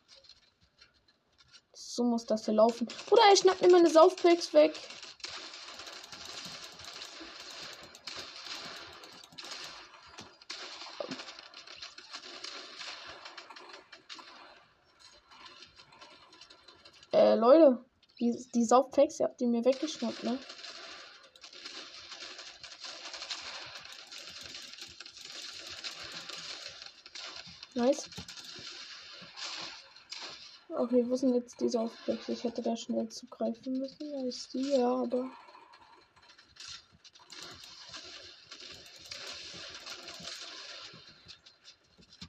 [1.74, 2.88] So muss das hier laufen.
[3.10, 4.80] Oder er schnappt mir meine Saufpacks weg.
[17.12, 17.84] Äh, Leute.
[18.30, 20.38] Die, die Saufpacks, ihr habt die mir weggeschnappt, ne?
[27.74, 28.08] Nice.
[30.70, 32.30] Okay, wo sind jetzt die Saufpacks?
[32.30, 34.12] Ich hätte da schnell zugreifen müssen.
[34.12, 35.32] Da ist die, ja, aber.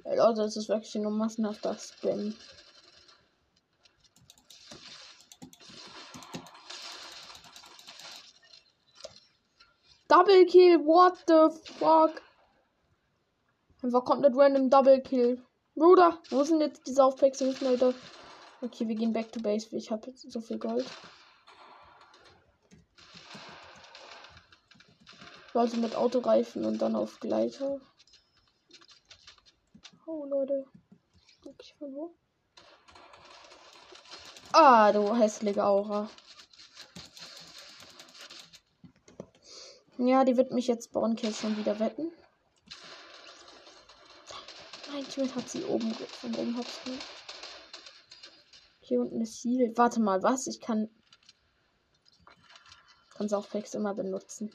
[0.04, 2.34] Leute, das ist wirklich nur massenhafter Spam.
[10.10, 12.20] Double Kill, what the fuck?
[13.80, 15.40] Einfach komplett random Double Kill.
[15.76, 17.40] Bruder, wo sind jetzt die Saufpacks?
[17.60, 17.94] Leute.
[18.60, 19.68] Okay, wir gehen back to base.
[19.70, 20.84] Ich habe jetzt so viel Gold.
[25.54, 27.80] Leute mit Autoreifen und dann auf Gleiter.
[30.06, 30.66] Oh, Leute.
[31.44, 32.16] Okay, wo?
[34.52, 36.10] Ah, du hässliche Aura.
[40.02, 42.10] Ja, die wird mich jetzt Bornkill schon wieder wetten.
[44.90, 46.80] Nein, Teammate hat sie oben von oben hops
[48.80, 49.74] Hier unten ist Ziel.
[49.76, 50.46] Warte mal, was?
[50.46, 50.88] Ich kann.
[53.14, 54.50] Kann es auch Packs immer benutzen.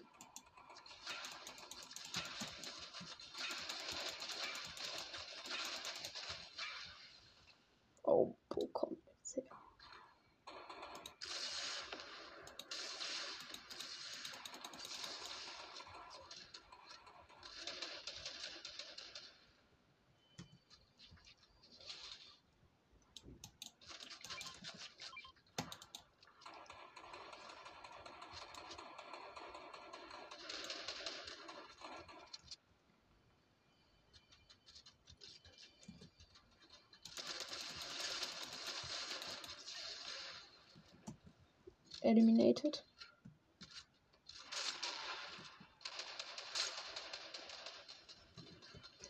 [42.55, 42.81] Eliminated.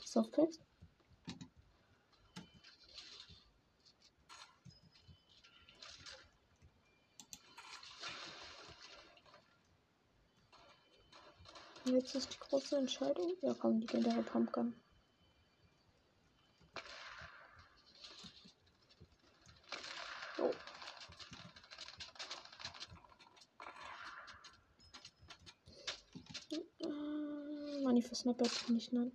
[0.06, 0.60] Softpacks.
[11.86, 13.34] Jetzt ist die große Entscheidung.
[13.42, 14.74] Ja, komm, die legendäre Pumpgun.
[28.26, 29.12] Sniper bin ich, nein.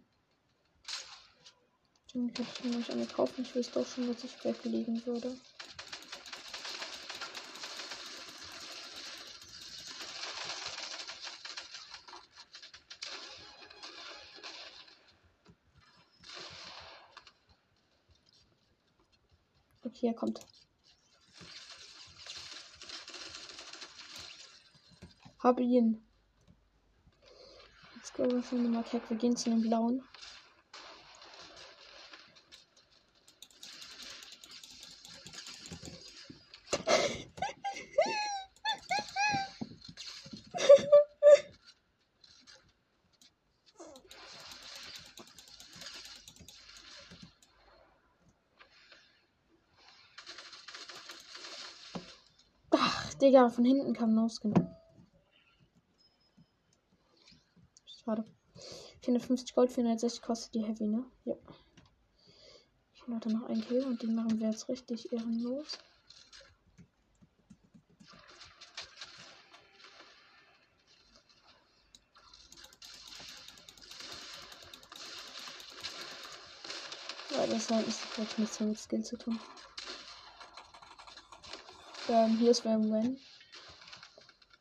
[2.15, 3.43] Irgendwie hätte ich mir nicht eine kaufen.
[3.43, 5.37] Ich wüsste auch schon, dass ich weglegen würde.
[19.83, 20.47] Okay, er kommt.
[25.41, 26.10] Hab ihn.
[28.21, 30.03] Let's go, was haben wir gehen zu den blauen.
[53.21, 54.55] Digga, von hinten kam Noskin.
[58.11, 58.25] Schade.
[59.11, 61.05] 450 Gold, 460 kostet die Heavy, ne?
[61.25, 61.35] Ja.
[62.95, 65.79] Ich habe noch einen Kill und den machen wir jetzt richtig ehrenlos.
[77.31, 79.41] Ja, das hat nichts mit Skill zu tun.
[82.09, 83.19] Ähm, hier ist Ram Wen.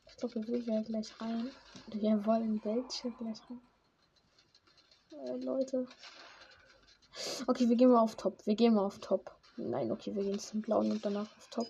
[0.07, 1.51] Ich glaube, wir will gleich rein.
[1.87, 3.68] Oder wir wollen welche gleich rein.
[5.25, 5.85] Äh, Leute.
[7.47, 8.45] Okay, wir gehen mal auf Top.
[8.45, 9.35] Wir gehen mal auf Top.
[9.57, 11.67] Nein, okay, wir gehen zum Blauen und danach auf Top.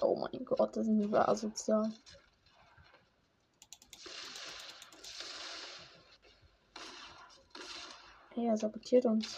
[0.00, 1.92] Oh mein Gott, das sind wir asozial.
[8.34, 9.36] Hey, er sabotiert uns.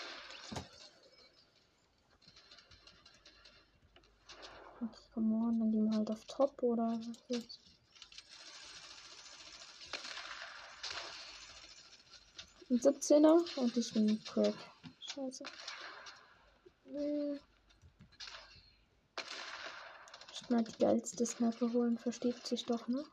[4.81, 7.59] Okay, come on, dann gehen wir halt auf Top oder was jetzt?
[12.71, 14.55] Ein 17er und ich bin Crack.
[15.01, 15.43] Scheiße.
[20.33, 23.05] Ich mal die geilste Sniper holen, versteht sich doch, ne?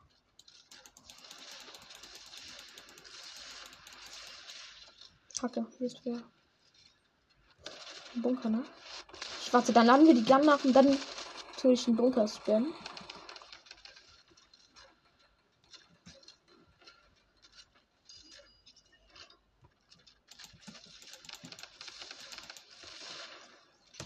[5.40, 6.22] Kacke, hier ist wer.
[8.14, 8.64] Ein Bunker, ne?
[9.42, 10.96] Ich warte, dann laden wir die Gun nach und dann
[11.56, 12.72] tue ich einen Bunker spammen.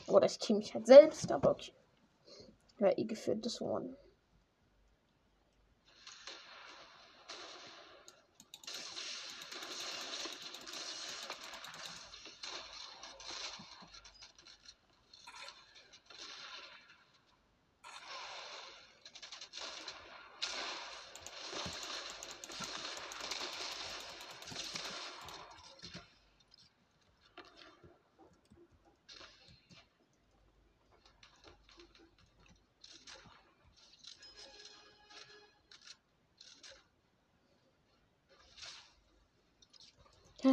[0.07, 1.73] Oder ich team mich halt selbst, aber okay.
[2.79, 3.97] Ja, eh geführt das One.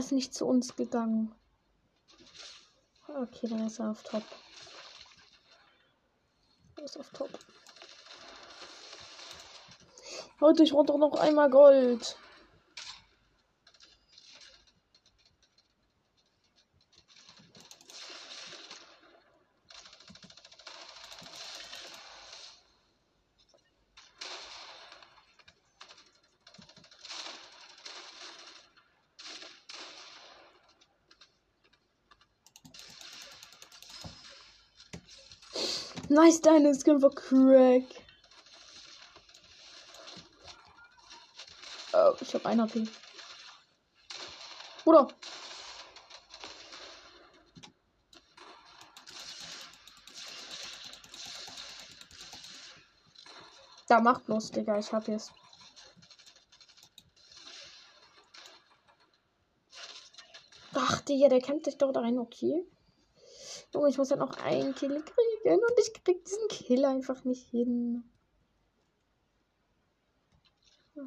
[0.08, 1.36] Ist nicht zu uns gegangen.
[3.10, 4.24] Okay, dann ist er auf Top.
[6.78, 7.30] Er ist auf Top.
[10.40, 12.18] Heute, ich doch noch einmal Gold.
[36.18, 37.84] Nice, deine Skin war crack.
[41.94, 42.88] Oh, ich hab ein AP.
[44.84, 45.10] Bruder.
[53.88, 54.80] Da macht bloß, Digga.
[54.80, 55.32] Ich hab jetzt.
[60.74, 62.66] Ach, Digga, der kennt sich doch da rein, okay.
[63.78, 67.48] Junge, ich muss halt noch einen Kill kriegen und ich krieg diesen Kill einfach nicht
[67.52, 68.04] hin.
[70.96, 71.02] Oh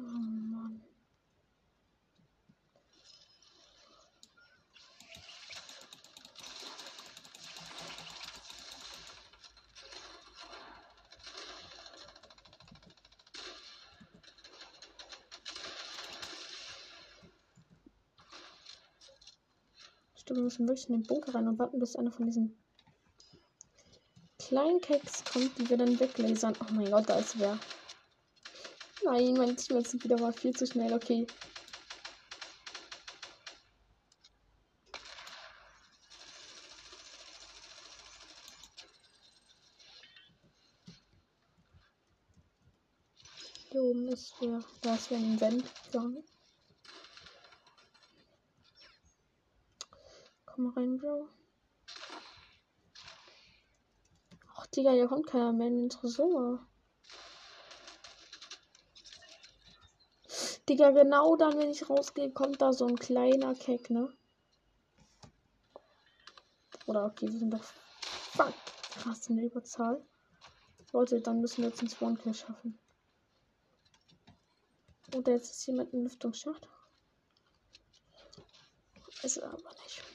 [20.41, 22.57] Stimmt, wir müssen wirklich in den Bunker rein und warten, bis einer von diesen
[24.39, 26.55] kleinen Keks kommt, die wir dann weglasern.
[26.61, 27.59] Oh mein Gott, da ist wer.
[29.03, 30.93] Nein, mein Team ist wieder mal viel zu schnell.
[30.93, 31.27] Okay.
[43.71, 46.23] Hier oben ist der, da ist ja ein Wendgang.
[50.61, 51.27] Komm rein, Bro.
[54.55, 56.67] Ach, Digga, hier kommt keiner mehr in den Tresor.
[60.69, 64.15] Digga, genau dann, wenn ich rausgehe, kommt da so ein kleiner Keck, ne?
[66.85, 68.53] Oder okay, wir sind doch fuck,
[68.91, 70.05] krass in der Überzahl.
[70.91, 72.77] Leute, dann müssen wir jetzt einen Spawn-Kill schaffen.
[75.15, 76.69] Oder jetzt ist jemand im Lüftungsschacht.
[79.23, 80.10] Ist er aber nicht.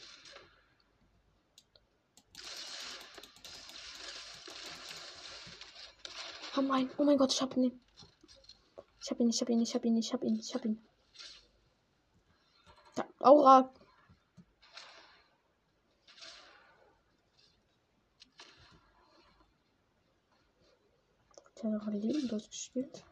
[6.59, 7.79] Oh mein, oh mein Gott, ich hab ihn.
[9.03, 10.83] Ich hab ihn, ich hab ihn, ich hab ihn, ich hab ihn, ich hab ihn.
[12.97, 13.71] Ja, Aura.
[21.63, 23.05] Der hat Leben durchgespielt.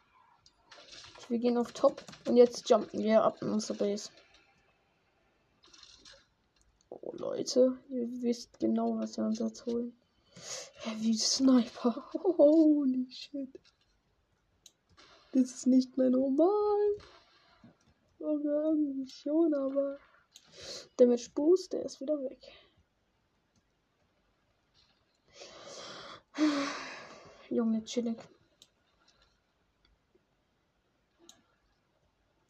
[1.29, 4.11] Wir gehen auf Top und jetzt jumpen wir ab in unsere Base.
[6.89, 9.95] Oh Leute, ihr wisst genau, was wir uns jetzt holen.
[10.85, 12.05] Heavy Sniper.
[12.15, 13.61] Holy shit.
[15.33, 16.97] Das ist nicht mehr normal.
[18.19, 19.99] Okay, irgendwie schon, aber.
[20.97, 22.41] Damage Boost, der ist wieder weg.
[27.51, 28.19] Junge, chillig.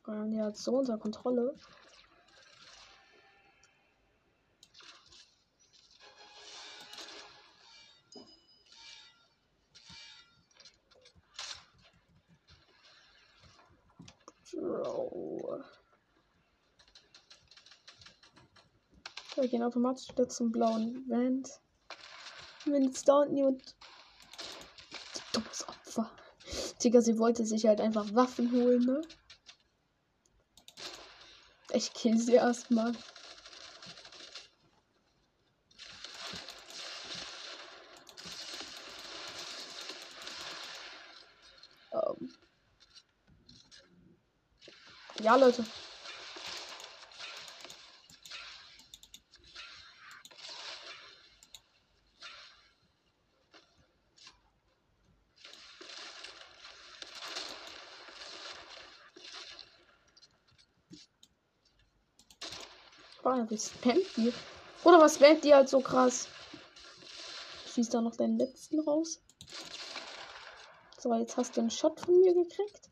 [0.07, 1.57] Haben die halt so unter Kontrolle.
[19.37, 21.49] Wir gehen automatisch wieder zum blauen Wand.
[22.67, 23.75] Wenn jetzt da unten jemand.
[25.33, 26.11] Dummes Opfer.
[26.83, 29.01] Digga, sie wollte sich halt einfach Waffen holen, ne?
[31.73, 32.93] Ich kill sie erstmal.
[41.91, 42.33] Um.
[45.25, 45.65] Ja, Leute.
[63.23, 64.31] Boah, wie spammt die?
[64.85, 66.29] Oder was spammt die halt so krass?
[67.73, 69.23] Schießt da noch deinen letzten raus.
[70.99, 72.91] So, jetzt hast du einen Shot von mir gekriegt.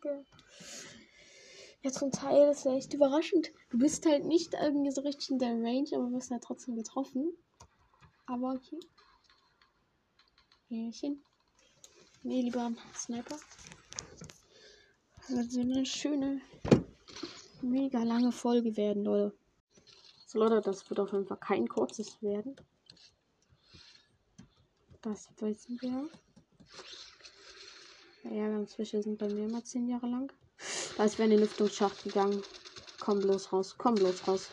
[0.00, 0.24] Kacke.
[1.82, 3.52] Ja, zum Teil ist ja echt überraschend.
[3.70, 7.32] Du bist halt nicht irgendwie so richtig in der Range, aber wirst halt trotzdem getroffen.
[8.26, 8.80] Aber okay.
[10.68, 11.22] Hähnchen.
[12.22, 13.36] Nee, lieber Sniper.
[15.16, 16.40] Das wird so eine schöne,
[17.62, 19.36] mega lange Folge werden, Leute.
[20.26, 22.56] So, Leute, das wird auf jeden Fall kein kurzes werden.
[25.00, 26.10] Das wissen wir.
[28.30, 30.30] Ja, ganz Fische sind bei mir immer zehn Jahre lang.
[30.96, 32.42] Da ist wer in den Lüftungsschacht gegangen.
[33.00, 34.50] Komm bloß raus, komm bloß raus.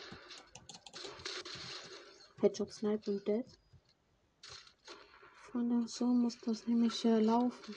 [2.40, 3.44] Headshot Snipe und Dead.
[5.52, 7.74] Von der so muss das nämlich äh, laufen.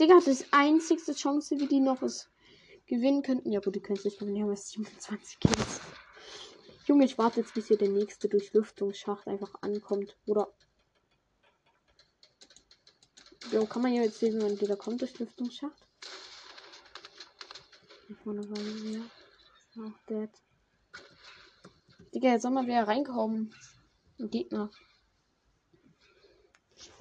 [0.00, 2.30] Digga, das ist einzigste Chance, wie die noch ist.
[2.86, 3.52] Gewinnen könnten.
[3.52, 4.36] Ja gut, die können es nicht gewinnen.
[4.36, 5.80] Die haben erst 27 Kills.
[6.86, 10.16] Junge, ich warte jetzt, bis hier der nächste Durchlüftungsschacht einfach ankommt.
[10.26, 10.52] Oder.
[13.54, 15.86] Jo, kann man ja jetzt sehen, wenn dieser kommt, Durchlüftungsschacht.
[18.08, 19.04] Hier vorne waren wir.
[19.80, 20.30] Auch dead.
[22.12, 23.54] Digga, jetzt soll mal wieder reinkommen.
[24.18, 24.72] Ein Gegner.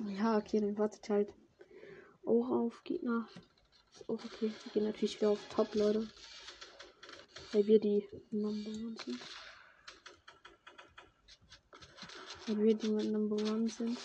[0.10, 1.34] Ja, okay, dann wartet halt
[2.24, 3.28] auch auf Gegner.
[3.92, 4.52] Ist auch okay.
[4.64, 6.08] Wir gehen natürlich wieder auf Top, Leute.
[7.52, 9.20] Weil wir die Number One sind.
[12.46, 13.98] Weil wir die Number One sind.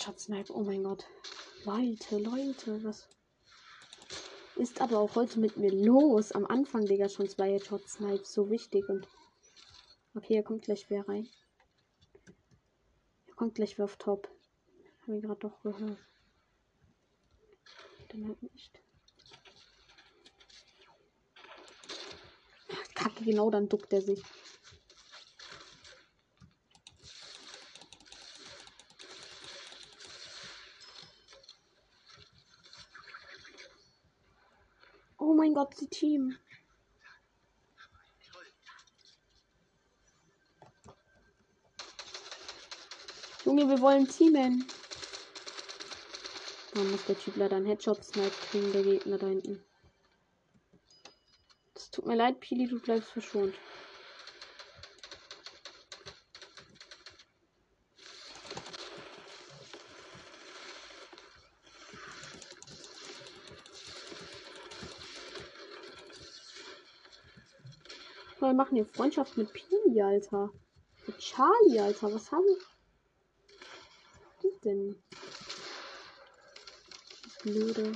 [0.00, 1.04] Headshot Snipe, oh mein Gott.
[1.66, 3.06] Leute, Leute, was
[4.56, 6.32] ist aber auch heute mit mir los?
[6.32, 9.06] Am Anfang, Digga, schon zwei Headshot Snipes, so wichtig und.
[10.14, 11.28] Okay, er kommt gleich wer rein.
[13.26, 14.30] Er kommt gleich wer auf Top.
[15.02, 15.98] Habe ich gerade doch gehört.
[18.08, 18.80] Dann halt nicht.
[22.94, 24.22] Kacke, genau, dann duckt er sich.
[35.20, 36.34] Oh mein Gott, die Team.
[43.44, 44.66] Junge, wir wollen teamen.
[46.72, 49.62] Dann muss der Typ leider einen Headshot snipe kriegen, der Gegner da hinten.
[51.74, 53.54] Es tut mir leid, Pili, du bleibst verschont.
[68.50, 70.50] Wir machen hier Freundschaft mit Pili, Alter.
[71.06, 72.12] Mit Charlie, Alter.
[72.12, 72.42] Was haben
[74.42, 75.00] die denn?
[77.44, 77.92] Blöde.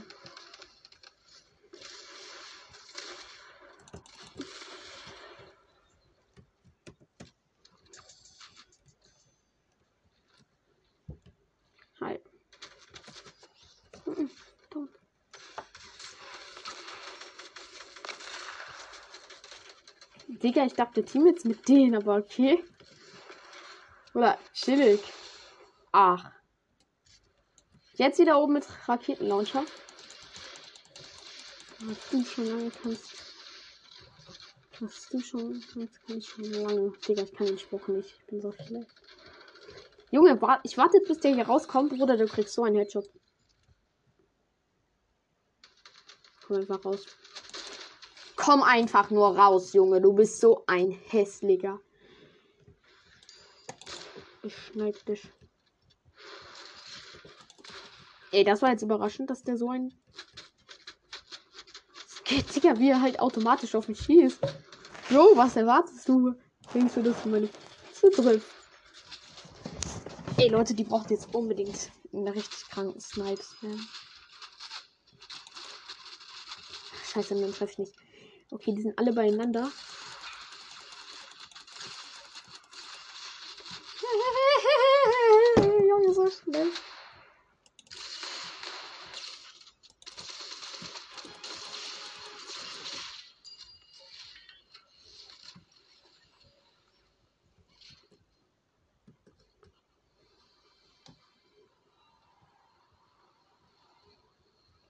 [20.55, 22.62] Digga, ich dachte Team jetzt mit denen, aber okay.
[24.14, 25.00] Oder chillig.
[25.90, 26.30] Ach.
[27.94, 29.64] Jetzt wieder oben mit Raketenlauncher.
[31.80, 33.11] Was du schon lange kannst.
[34.78, 36.92] Was du schon kannst, kann ich schon lange.
[37.09, 38.14] Digga, ich kann den Spruch nicht.
[38.16, 38.90] Ich bin so schlecht.
[40.12, 43.11] Junge, wart, ich warte bis der hier rauskommt, Bruder, du kriegst so einen Headshot.
[46.46, 47.07] Komm einfach raus.
[48.45, 50.03] Komm einfach nur raus, Junge.
[50.03, 51.80] Du bist so ein hässlicher.
[54.42, 55.32] Ich schneid dich.
[58.32, 59.95] Ey, das war jetzt überraschend, dass der so ein.
[62.24, 64.40] Geht, Digga, wie er halt automatisch auf mich schießt.
[65.09, 66.34] Jo, was erwartest du?
[66.74, 67.49] Denkst du, dass du meine?
[70.36, 73.57] Ey, Leute, die braucht jetzt unbedingt einen richtig kranken Snipes.
[77.11, 78.03] Scheiße, dann treffe ich nicht.
[78.55, 79.68] Okay, die sind alle beieinander.
[85.88, 86.70] Junge, so schnell.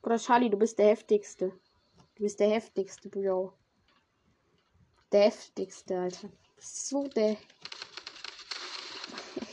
[0.03, 1.64] Oder Charlie, du bist der heftigste.
[2.17, 3.55] Du bist der heftigste, Bro.
[5.11, 6.31] Der heftigste, Alter.
[6.59, 7.37] So der.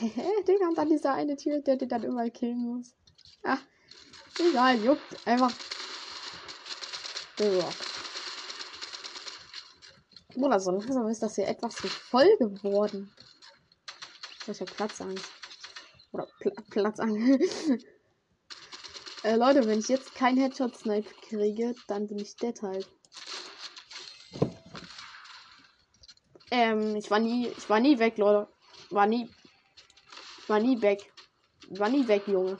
[0.00, 2.94] Digga, und dann dieser eine Tür, der den dann immer killen muss.
[3.42, 3.60] Ach,
[4.38, 5.26] egal, juckt.
[5.26, 5.52] Einfach.
[7.40, 7.74] Rock.
[10.36, 13.12] Oder so langsam ist das hier etwas zu voll geworden.
[14.46, 15.30] Ich habe Platzangst.
[16.12, 17.84] Oder Pla Platzangst.
[19.24, 22.88] Äh, Leute, wenn ich jetzt keinen Headshot-Snipe kriege, dann bin ich dead halt.
[26.50, 28.48] Ähm, ich war nie, ich war nie weg, Leute.
[28.90, 29.30] War nie,
[30.48, 31.12] war nie weg.
[31.70, 32.58] War nie weg, Junge.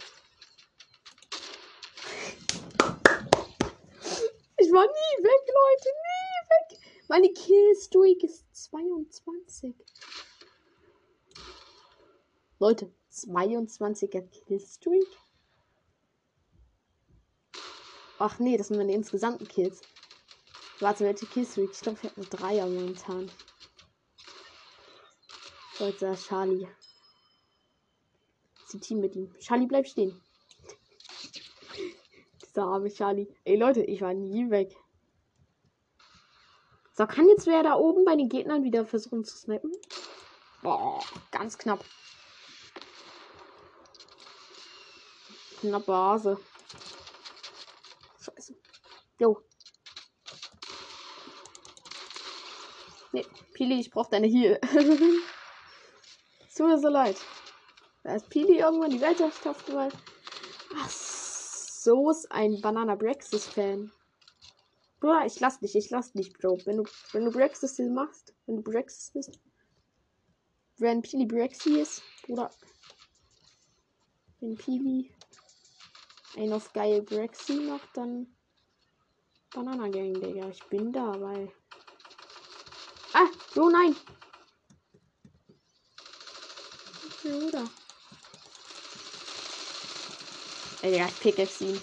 [4.56, 6.78] Ich war nie weg, Leute, nie weg.
[7.08, 9.74] Meine Killstreak ist 22.
[12.60, 15.21] Leute, 22er Killstreak?
[18.24, 19.80] Ach nee, das sind meine insgesamten Kills.
[20.78, 23.28] Warte, welche Kills Ich glaube, ich habe einen Dreier momentan.
[25.74, 26.68] So, jetzt ist Charlie.
[28.64, 29.36] Ist Team mit ihm.
[29.40, 30.22] Charlie, bleib stehen.
[32.46, 33.26] Dieser arme Charlie.
[33.42, 34.76] Ey, Leute, ich war nie weg.
[36.92, 39.72] So, kann jetzt wer da oben bei den Gegnern wieder versuchen zu snappen?
[40.62, 41.02] Boah,
[41.32, 41.84] ganz knapp.
[45.58, 46.38] Knappe Hase.
[49.22, 49.40] Jo.
[53.12, 54.58] Nee, Pili, ich brauch deine Heal.
[56.56, 57.16] Tut mir so leid.
[58.02, 59.94] Da ist Pili irgendwann die Weltmeisterschaft gewollt.
[60.76, 63.92] Ach, so ist ein Banana Brexis Fan.
[64.98, 66.58] Bruder, ich lass dich, ich lass dich, Bro.
[66.64, 69.38] Wenn du, wenn du Brexis machst, wenn du Brexis bist,
[70.78, 72.50] wenn Pili Brexi ist, Bruder.
[74.40, 75.14] Wenn Pili
[76.36, 78.26] ein auf geil Brexi macht, dann
[79.54, 80.48] Banana Gang, Digga.
[80.48, 81.52] Ich bin dabei.
[83.12, 83.94] Ah, so nein.
[87.24, 87.70] Oder?
[90.80, 91.80] Ey, Digga, ich pickaxe ihn.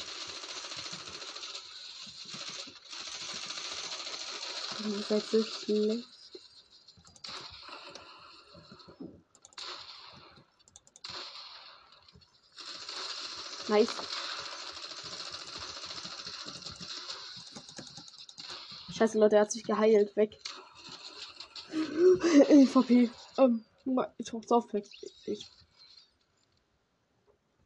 [4.85, 6.07] Ihr seid so schlecht.
[13.67, 14.18] Nice.
[18.99, 20.13] Scheiße, Leute, er hat sich geheilt.
[20.17, 20.37] Weg.
[22.49, 23.09] LVP.
[23.37, 23.63] Ähm,
[24.17, 24.85] ich hoffe auf weg.
[25.25, 25.47] Ich.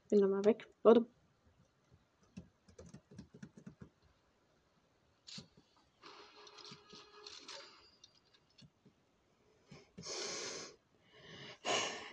[0.10, 0.68] bin da mal weg.
[0.84, 1.08] Leute.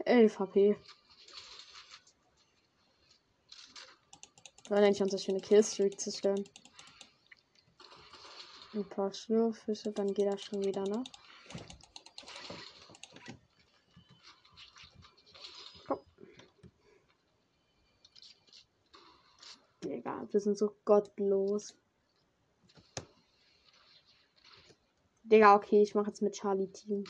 [0.06, 0.76] HP.
[4.70, 6.42] War eigentlich unsere schöne Killstreak zu stören.
[8.72, 11.02] Ein paar Schnurfische, dann geht das schon wieder, ne?
[19.82, 21.74] Digga, wir sind so gottlos.
[25.24, 27.04] Digga, okay, ich mache jetzt mit Charlie Team.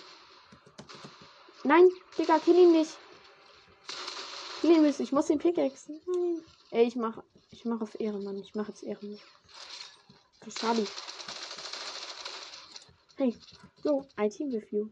[1.64, 2.96] Nein, Digga, kill ihn nicht.
[4.62, 5.92] Kill ihn nicht, ich muss den Pickaxe.
[6.06, 6.42] Nein.
[6.70, 8.38] Ey, ich mach, ich mach auf Ehrenmann.
[8.38, 9.20] Ich mach jetzt Ehrenmann.
[10.54, 10.86] Charlie.
[13.20, 13.34] Hey,
[13.84, 14.90] yo, I team with you.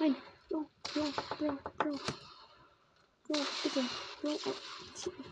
[0.00, 0.16] Nein,
[0.50, 0.64] yo,
[0.96, 2.00] yo, yo, yo.
[3.28, 3.90] Yo, bitte.
[4.22, 4.38] Yo,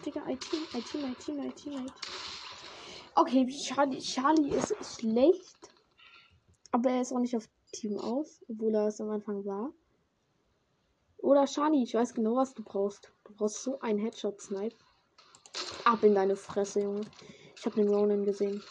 [0.04, 2.12] Digga, I team, I team, I team, I team, I team.
[3.16, 5.70] Okay, Charlie, Charlie ist schlecht.
[6.70, 9.72] Aber er ist auch nicht auf Team aus, obwohl er es am Anfang war.
[11.22, 13.10] Oder Charlie, ich weiß genau, was du brauchst.
[13.24, 14.76] Du brauchst so einen Headshot-Snipe.
[15.86, 17.06] Ab in deine Fresse, Junge.
[17.56, 18.62] Ich habe den Ronan gesehen.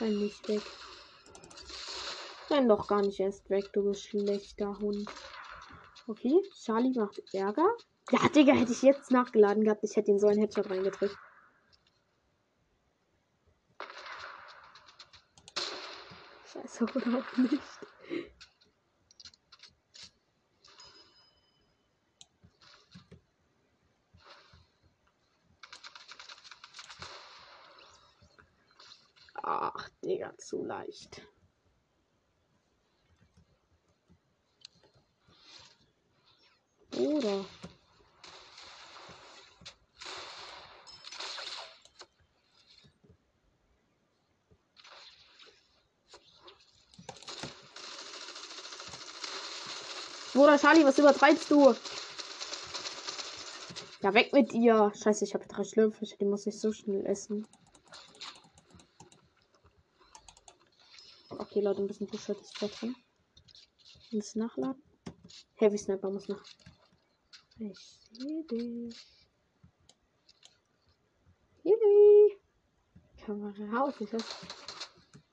[0.00, 0.62] Renn nicht weg.
[2.50, 5.08] Renn doch gar nicht erst weg, du schlechter Hund.
[6.06, 7.68] Okay, Charlie macht Ärger.
[8.10, 9.84] Ja, Digga, hätte ich jetzt nachgeladen gehabt.
[9.84, 11.16] Ich hätte ihn so einen Headshot reingedrückt.
[16.52, 17.62] Scheiße, oder auch nicht.
[29.52, 31.22] Ach, Digga, zu leicht.
[36.96, 37.44] Oder.
[50.32, 51.74] Bruder Charlie, was übertreibst du?
[54.00, 54.92] Ja, weg mit dir.
[54.94, 56.06] Scheiße, ich habe drei Schlümpfe.
[56.20, 57.48] Die muss ich so schnell essen.
[61.60, 62.96] Okay, Leute, ein bisschen T-Shirt ist drin.
[64.12, 64.82] Muss nachladen.
[65.56, 66.42] Heavy Sniper muss nach.
[67.58, 67.78] Ich
[68.12, 68.96] sehe dich.
[71.62, 72.38] Hihi.
[73.26, 73.94] Kamera raus.
[74.00, 74.24] Ich weiß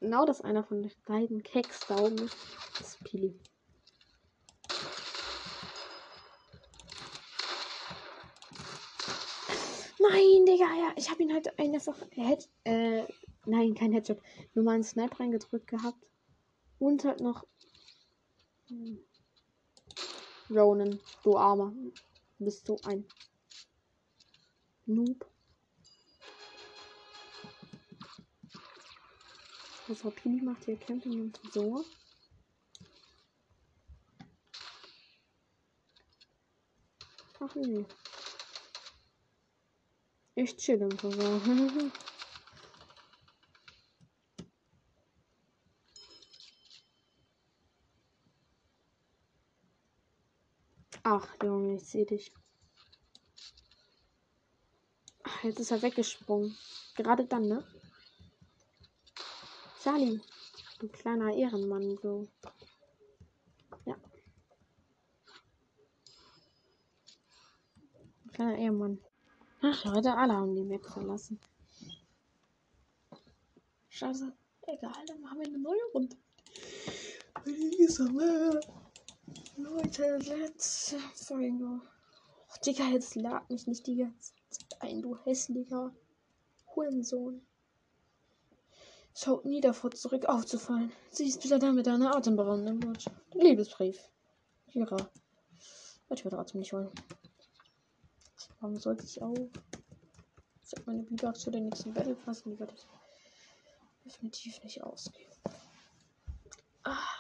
[0.02, 2.36] genau, dass einer von den beiden Keks da oben ist.
[2.78, 3.40] Das ist Pili.
[9.98, 13.06] Nein, Digga, ja, ich habe ihn halt einfach Head, äh,
[13.46, 14.20] nein, kein Headshot,
[14.56, 16.04] nur mal einen Snipe reingedrückt gehabt
[16.80, 17.46] und halt noch
[18.68, 19.00] hm,
[20.50, 21.74] Ronan, du Armer,
[22.40, 23.06] bist du ein
[24.86, 25.26] Noob.
[29.88, 31.84] Was Pili macht hier Camping und so.
[37.40, 37.86] Ach nee.
[40.36, 41.42] Ich chill im Tresor.
[51.10, 52.34] Ach, Junge, ich sehe dich.
[55.24, 56.54] Ach, jetzt ist er weggesprungen.
[56.98, 57.66] Gerade dann, ne?
[59.82, 60.20] Charlie,
[60.80, 62.28] du kleiner Ehrenmann, so.
[63.86, 63.96] Ja.
[68.34, 69.00] Kleiner Ehrenmann.
[69.62, 71.40] Ach, Leute, alle haben die Map verlassen.
[73.88, 74.36] Scheiße.
[74.64, 76.18] Egal, dann machen wir eine neue Runde.
[79.58, 80.96] Leute, let's
[81.28, 81.36] go.
[81.36, 85.92] Oh, Digga, jetzt lag mich nicht die ganze Zeit ein, du hässlicher
[86.76, 87.42] Hurensohn.
[89.16, 90.92] Schaut nie davor zurück aufzufallen.
[91.10, 93.18] Sie ist wieder da mit einer atemberaubenden Botschaft.
[93.34, 94.00] Liebesbrief.
[94.68, 95.10] Kira.
[96.12, 96.92] Ich würde Atem nicht wollen.
[98.60, 99.34] Warum sollte ich auch?
[100.64, 102.88] Ich habe meine Biber zu den nächsten Battle Pass, die werde ich
[104.06, 105.32] definitiv nicht ausgeben.
[106.84, 107.17] Ah,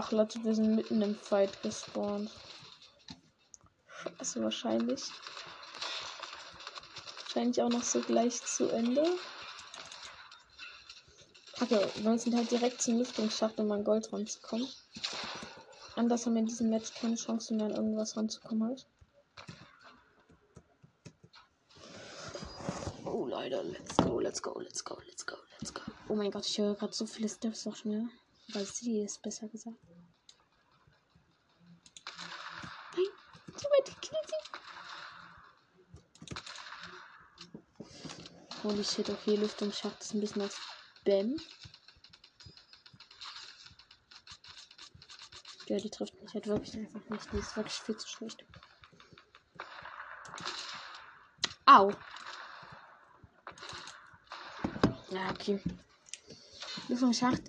[0.00, 2.30] Ach Leute, wir sind mitten im Fight gespawnt.
[3.88, 5.02] Scheiße, wahrscheinlich.
[7.24, 9.04] Wahrscheinlich auch noch so gleich zu Ende.
[11.54, 14.68] Kacke, wir sind halt direkt zum Lüftungsschacht, um an Gold ranzukommen.
[15.96, 18.86] Anders haben wir in diesem Match keine Chance mehr an irgendwas ranzukommen halt.
[23.02, 23.62] go, Leute.
[23.62, 25.82] Let's go, let's go, let's go, let's go, let's go.
[26.08, 28.08] Oh mein Gott, ich höre gerade so viele Steps noch schnell.
[28.52, 29.76] Weil sie ist besser gesagt.
[32.96, 33.04] Nein,
[33.54, 34.32] so weit gekniet
[38.68, 40.60] Holy shit, okay, Lüftungsschacht ist ein bisschen als
[41.02, 41.36] Bam.
[45.68, 47.32] Ja, die trifft mich halt wirklich einfach nicht.
[47.32, 48.44] Die ist wirklich viel zu schlecht.
[51.64, 51.90] Au.
[55.12, 55.62] Ja, okay.
[56.88, 57.40] Lüftungsschacht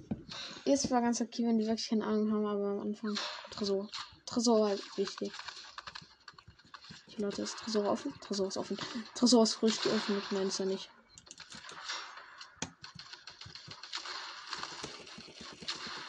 [0.63, 3.19] ist zwar ganz okay, wenn die wirklich keine Ahnung haben, aber am Anfang
[3.51, 3.89] Tresor.
[4.25, 5.33] Tresor halt wichtig.
[7.17, 8.13] Leute, ist Tresor offen?
[8.21, 8.77] Tresor ist offen.
[9.13, 10.89] Tresor ist frisch geöffnet, nein, ist er nicht.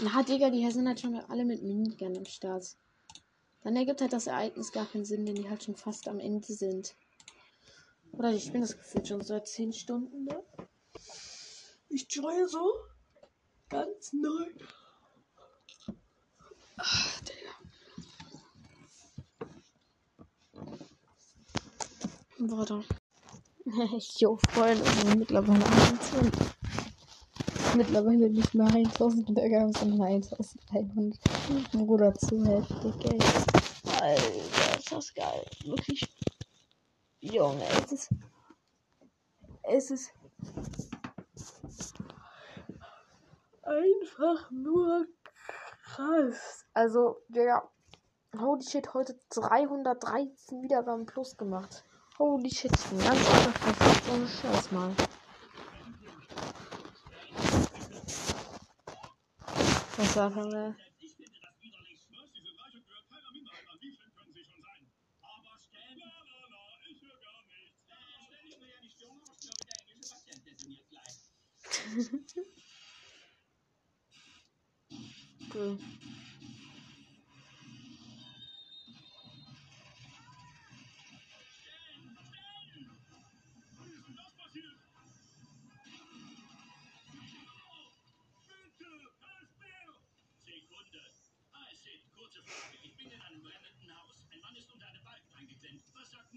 [0.02, 2.76] Na, Digga, die sind halt schon alle mit Minigun am Start.
[3.62, 6.52] Dann ergibt halt das Ereignis gar keinen Sinn, wenn die halt schon fast am Ende
[6.52, 6.94] sind.
[8.12, 10.42] Oder ich bin das Gefühl schon seit 10 Stunden da.
[11.90, 12.72] Ich joye so.
[13.68, 14.46] Ganz neu.
[16.78, 17.50] Ach, Digga.
[22.38, 22.84] Warte.
[24.18, 24.82] jo, Freunde,
[25.16, 26.59] mittlerweile 21
[27.76, 31.18] mittlerweile nicht mehr 1000 Wiedergaben, sondern 1100.
[31.72, 33.18] Bruder, zu heftig, ey.
[34.00, 35.44] Alter, ist das geil.
[35.64, 36.12] Wirklich.
[37.20, 38.08] Junge, es ist.
[39.62, 40.12] Es ist.
[43.62, 45.06] Einfach nur
[45.84, 46.64] krass.
[46.74, 47.62] Also, der.
[48.38, 51.84] Holy shit, heute 313 Wiedergaben plus gemacht.
[52.18, 54.06] Holy shit, ganz einfach.
[54.06, 54.92] So ein Scheiß mal.
[60.00, 60.74] Was sagen wir?
[75.52, 75.78] cool.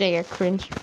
[0.00, 0.74] they are cringe.